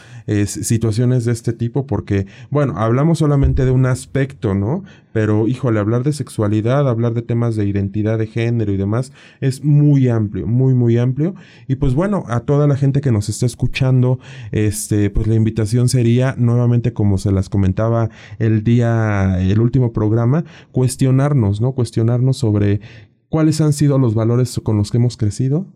situaciones 0.46 1.24
de 1.24 1.32
este 1.32 1.52
tipo, 1.52 1.86
porque, 1.86 2.26
bueno, 2.50 2.74
hablamos 2.76 3.18
solamente 3.18 3.64
de 3.64 3.70
un 3.70 3.86
aspecto, 3.86 4.54
¿no? 4.54 4.84
Pero, 5.12 5.48
híjole, 5.48 5.80
hablar 5.80 6.02
de 6.02 6.12
sexualidad, 6.12 6.88
hablar 6.88 7.14
de 7.14 7.22
temas 7.22 7.56
de 7.56 7.66
identidad 7.66 8.18
de 8.18 8.26
género 8.26 8.72
y 8.72 8.76
demás, 8.76 9.12
es 9.40 9.64
muy 9.64 10.08
amplio, 10.08 10.46
muy, 10.46 10.74
muy 10.74 10.98
amplio. 10.98 11.34
Y 11.66 11.76
pues 11.76 11.94
bueno, 11.94 12.24
a 12.28 12.40
toda 12.40 12.66
la 12.66 12.76
gente 12.76 13.00
que 13.00 13.12
nos 13.12 13.28
está 13.28 13.46
escuchando, 13.46 14.18
este, 14.52 15.10
pues 15.10 15.26
la 15.26 15.34
invitación 15.34 15.88
sería 15.88 16.34
nuevamente, 16.38 16.92
como 16.92 17.18
se 17.18 17.32
las 17.32 17.48
comentaba 17.48 18.10
el 18.38 18.64
día, 18.64 19.38
el 19.40 19.60
último 19.60 19.92
programa, 19.92 20.44
cuestionarnos, 20.72 21.60
¿no? 21.60 21.72
Cuestionarnos 21.72 22.36
sobre 22.36 22.80
cuáles 23.28 23.60
han 23.60 23.72
sido 23.72 23.98
los 23.98 24.14
valores 24.14 24.60
con 24.62 24.76
los 24.76 24.90
que 24.90 24.98
hemos 24.98 25.16
crecido, 25.16 25.66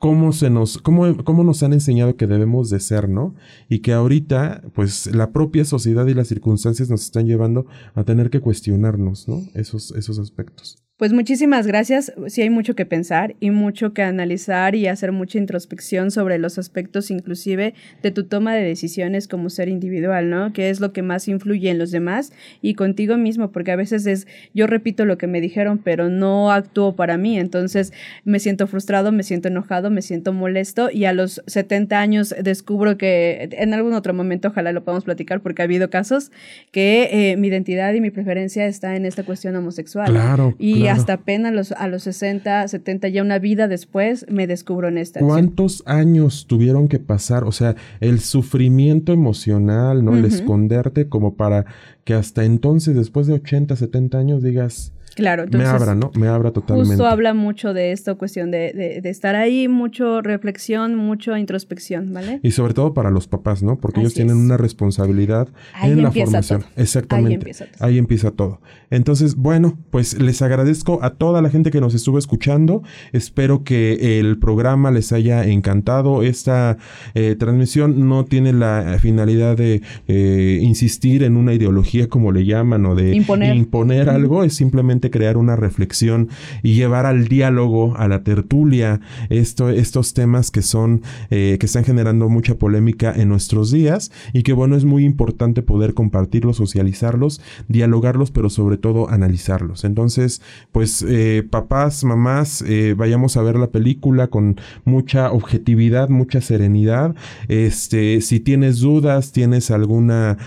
cómo 0.00 0.32
se 0.32 0.48
nos, 0.48 0.78
cómo, 0.78 1.14
cómo 1.24 1.44
nos 1.44 1.62
han 1.62 1.74
enseñado 1.74 2.16
que 2.16 2.26
debemos 2.26 2.70
de 2.70 2.80
ser, 2.80 3.10
¿no? 3.10 3.34
Y 3.68 3.80
que 3.80 3.92
ahorita, 3.92 4.62
pues, 4.74 5.14
la 5.14 5.30
propia 5.30 5.66
sociedad 5.66 6.06
y 6.06 6.14
las 6.14 6.28
circunstancias 6.28 6.88
nos 6.88 7.02
están 7.02 7.26
llevando 7.26 7.66
a 7.94 8.02
tener 8.02 8.30
que 8.30 8.40
cuestionarnos, 8.40 9.28
¿no? 9.28 9.42
Esos, 9.52 9.92
esos 9.92 10.18
aspectos. 10.18 10.82
Pues 11.00 11.14
muchísimas 11.14 11.66
gracias. 11.66 12.12
Sí 12.26 12.42
hay 12.42 12.50
mucho 12.50 12.74
que 12.74 12.84
pensar 12.84 13.34
y 13.40 13.52
mucho 13.52 13.94
que 13.94 14.02
analizar 14.02 14.74
y 14.74 14.86
hacer 14.86 15.12
mucha 15.12 15.38
introspección 15.38 16.10
sobre 16.10 16.36
los 16.36 16.58
aspectos 16.58 17.10
inclusive 17.10 17.72
de 18.02 18.10
tu 18.10 18.24
toma 18.24 18.54
de 18.54 18.62
decisiones 18.64 19.26
como 19.26 19.48
ser 19.48 19.70
individual, 19.70 20.28
¿no? 20.28 20.52
¿Qué 20.52 20.68
es 20.68 20.78
lo 20.78 20.92
que 20.92 21.00
más 21.00 21.26
influye 21.26 21.70
en 21.70 21.78
los 21.78 21.90
demás 21.90 22.34
y 22.60 22.74
contigo 22.74 23.16
mismo? 23.16 23.50
Porque 23.50 23.72
a 23.72 23.76
veces 23.76 24.04
es 24.04 24.26
yo 24.52 24.66
repito 24.66 25.06
lo 25.06 25.16
que 25.16 25.26
me 25.26 25.40
dijeron, 25.40 25.78
pero 25.78 26.10
no 26.10 26.52
actúo 26.52 26.94
para 26.94 27.16
mí. 27.16 27.38
Entonces 27.38 27.94
me 28.26 28.38
siento 28.38 28.66
frustrado, 28.66 29.10
me 29.10 29.22
siento 29.22 29.48
enojado, 29.48 29.88
me 29.88 30.02
siento 30.02 30.34
molesto 30.34 30.90
y 30.92 31.06
a 31.06 31.14
los 31.14 31.42
70 31.46 31.98
años 31.98 32.34
descubro 32.42 32.98
que 32.98 33.48
en 33.52 33.72
algún 33.72 33.94
otro 33.94 34.12
momento, 34.12 34.48
ojalá 34.48 34.72
lo 34.72 34.84
podamos 34.84 35.04
platicar 35.04 35.40
porque 35.40 35.62
ha 35.62 35.64
habido 35.64 35.88
casos 35.88 36.30
que 36.72 37.08
eh, 37.10 37.38
mi 37.38 37.48
identidad 37.48 37.94
y 37.94 38.02
mi 38.02 38.10
preferencia 38.10 38.66
está 38.66 38.96
en 38.96 39.06
esta 39.06 39.22
cuestión 39.22 39.56
homosexual. 39.56 40.10
Claro. 40.10 40.54
Y 40.58 40.89
hasta 40.92 41.14
apenas 41.14 41.52
los, 41.52 41.72
a 41.72 41.88
los 41.88 42.02
60, 42.04 42.68
70, 42.68 43.08
ya 43.08 43.22
una 43.22 43.38
vida 43.38 43.68
después, 43.68 44.26
me 44.28 44.46
descubro 44.46 44.88
en 44.88 44.98
esta. 44.98 45.20
¿Cuántos 45.20 45.82
años 45.86 46.46
tuvieron 46.46 46.88
que 46.88 46.98
pasar? 46.98 47.44
O 47.44 47.52
sea, 47.52 47.76
el 48.00 48.20
sufrimiento 48.20 49.12
emocional, 49.12 50.04
¿no? 50.04 50.16
El 50.16 50.24
esconderte 50.24 51.08
como 51.08 51.34
para 51.34 51.66
que 52.04 52.14
hasta 52.14 52.44
entonces, 52.44 52.94
después 52.94 53.26
de 53.26 53.34
80, 53.34 53.76
70 53.76 54.18
años, 54.18 54.42
digas, 54.42 54.92
Claro, 55.14 55.44
entonces. 55.44 55.68
Me 55.68 55.76
abra, 55.76 55.94
¿no? 55.94 56.10
Me 56.14 56.28
abra 56.28 56.50
totalmente. 56.52 56.90
Justo 56.90 57.06
habla 57.06 57.34
mucho 57.34 57.74
de 57.74 57.92
esto, 57.92 58.16
cuestión 58.18 58.50
de, 58.50 59.00
de, 59.02 59.10
estar 59.10 59.36
ahí, 59.36 59.68
mucho 59.68 60.22
reflexión, 60.22 60.94
mucho 60.96 61.36
introspección, 61.36 62.12
¿vale? 62.12 62.40
Y 62.42 62.52
sobre 62.52 62.74
todo 62.74 62.94
para 62.94 63.10
los 63.10 63.26
papás, 63.26 63.62
¿no? 63.62 63.78
Porque 63.78 64.00
ellos 64.00 64.14
tienen 64.14 64.36
una 64.36 64.56
responsabilidad 64.56 65.48
en 65.82 66.02
la 66.02 66.12
formación. 66.12 66.64
Exactamente. 66.76 67.28
Ahí 67.28 67.34
empieza, 67.34 67.64
todo. 67.66 67.86
Ahí 67.86 67.98
empieza 67.98 68.30
todo. 68.30 68.60
Entonces, 68.90 69.36
bueno, 69.36 69.78
pues 69.90 70.20
les 70.20 70.42
agradezco 70.42 71.00
a 71.02 71.10
toda 71.10 71.42
la 71.42 71.50
gente 71.50 71.70
que 71.70 71.80
nos 71.80 71.94
estuvo 71.94 72.18
escuchando. 72.18 72.82
Espero 73.12 73.64
que 73.64 74.18
el 74.18 74.38
programa 74.38 74.90
les 74.90 75.12
haya 75.12 75.44
encantado. 75.44 76.22
Esta 76.22 76.76
eh, 77.14 77.36
transmisión 77.38 78.08
no 78.08 78.24
tiene 78.24 78.52
la 78.52 78.98
finalidad 79.00 79.56
de 79.56 79.82
eh, 80.08 80.58
insistir 80.62 81.22
en 81.22 81.36
una 81.36 81.54
ideología, 81.54 82.08
como 82.08 82.32
le 82.32 82.44
llaman, 82.44 82.84
o 82.86 82.94
de 82.94 83.14
imponer, 83.14 83.56
imponer 83.56 84.10
algo. 84.10 84.44
Es 84.44 84.54
simplemente 84.54 84.99
crear 85.08 85.36
una 85.36 85.54
reflexión 85.54 86.28
y 86.62 86.74
llevar 86.74 87.06
al 87.06 87.28
diálogo, 87.28 87.96
a 87.96 88.08
la 88.08 88.24
tertulia, 88.24 89.00
esto, 89.28 89.70
estos 89.70 90.14
temas 90.14 90.50
que 90.50 90.62
son, 90.62 91.02
eh, 91.30 91.56
que 91.60 91.66
están 91.66 91.84
generando 91.84 92.28
mucha 92.28 92.56
polémica 92.56 93.12
en 93.14 93.28
nuestros 93.28 93.70
días 93.70 94.10
y 94.32 94.42
que 94.42 94.52
bueno, 94.52 94.76
es 94.76 94.84
muy 94.84 95.04
importante 95.04 95.62
poder 95.62 95.94
compartirlos, 95.94 96.56
socializarlos, 96.56 97.40
dialogarlos, 97.68 98.30
pero 98.30 98.50
sobre 98.50 98.76
todo 98.76 99.08
analizarlos. 99.08 99.84
Entonces, 99.84 100.42
pues 100.72 101.04
eh, 101.08 101.46
papás, 101.48 102.02
mamás, 102.04 102.62
eh, 102.66 102.94
vayamos 102.96 103.36
a 103.36 103.42
ver 103.42 103.56
la 103.56 103.70
película 103.70 104.26
con 104.26 104.60
mucha 104.84 105.30
objetividad, 105.30 106.08
mucha 106.08 106.40
serenidad. 106.40 107.14
Este, 107.48 108.20
si 108.20 108.40
tienes 108.40 108.80
dudas, 108.80 109.32
tienes 109.32 109.70
alguna 109.70 110.38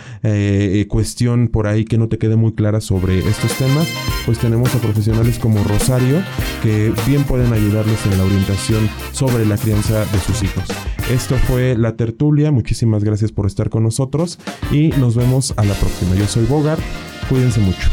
cuestión 0.87 1.47
por 1.47 1.67
ahí 1.67 1.85
que 1.85 1.97
no 1.97 2.07
te 2.07 2.17
quede 2.17 2.35
muy 2.35 2.53
clara 2.53 2.81
sobre 2.81 3.19
estos 3.19 3.57
temas, 3.57 3.87
pues 4.25 4.39
tenemos 4.43 4.75
a 4.75 4.79
profesionales 4.79 5.39
como 5.39 5.63
Rosario 5.63 6.21
que 6.61 6.93
bien 7.07 7.23
pueden 7.23 7.53
ayudarles 7.53 8.05
en 8.05 8.17
la 8.17 8.25
orientación 8.25 8.89
sobre 9.13 9.45
la 9.45 9.57
crianza 9.57 10.03
de 10.03 10.19
sus 10.19 10.43
hijos. 10.43 10.65
Esto 11.09 11.37
fue 11.47 11.77
La 11.77 11.95
Tertulia, 11.95 12.51
muchísimas 12.51 13.05
gracias 13.05 13.31
por 13.31 13.45
estar 13.45 13.69
con 13.69 13.83
nosotros 13.83 14.39
y 14.69 14.89
nos 14.99 15.15
vemos 15.15 15.53
a 15.55 15.63
la 15.63 15.73
próxima. 15.75 16.15
Yo 16.15 16.27
soy 16.27 16.45
Bogart, 16.45 16.81
cuídense 17.29 17.61
mucho. 17.61 17.89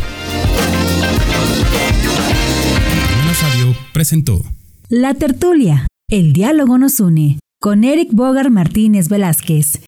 Radio 3.42 3.74
presentó 3.94 4.42
La 4.88 5.14
Tertulia, 5.14 5.86
el 6.10 6.32
diálogo 6.32 6.78
nos 6.78 6.98
une, 6.98 7.38
con 7.60 7.84
Eric 7.84 8.08
Bogart 8.12 8.50
Martínez 8.50 9.08
Velázquez. 9.08 9.78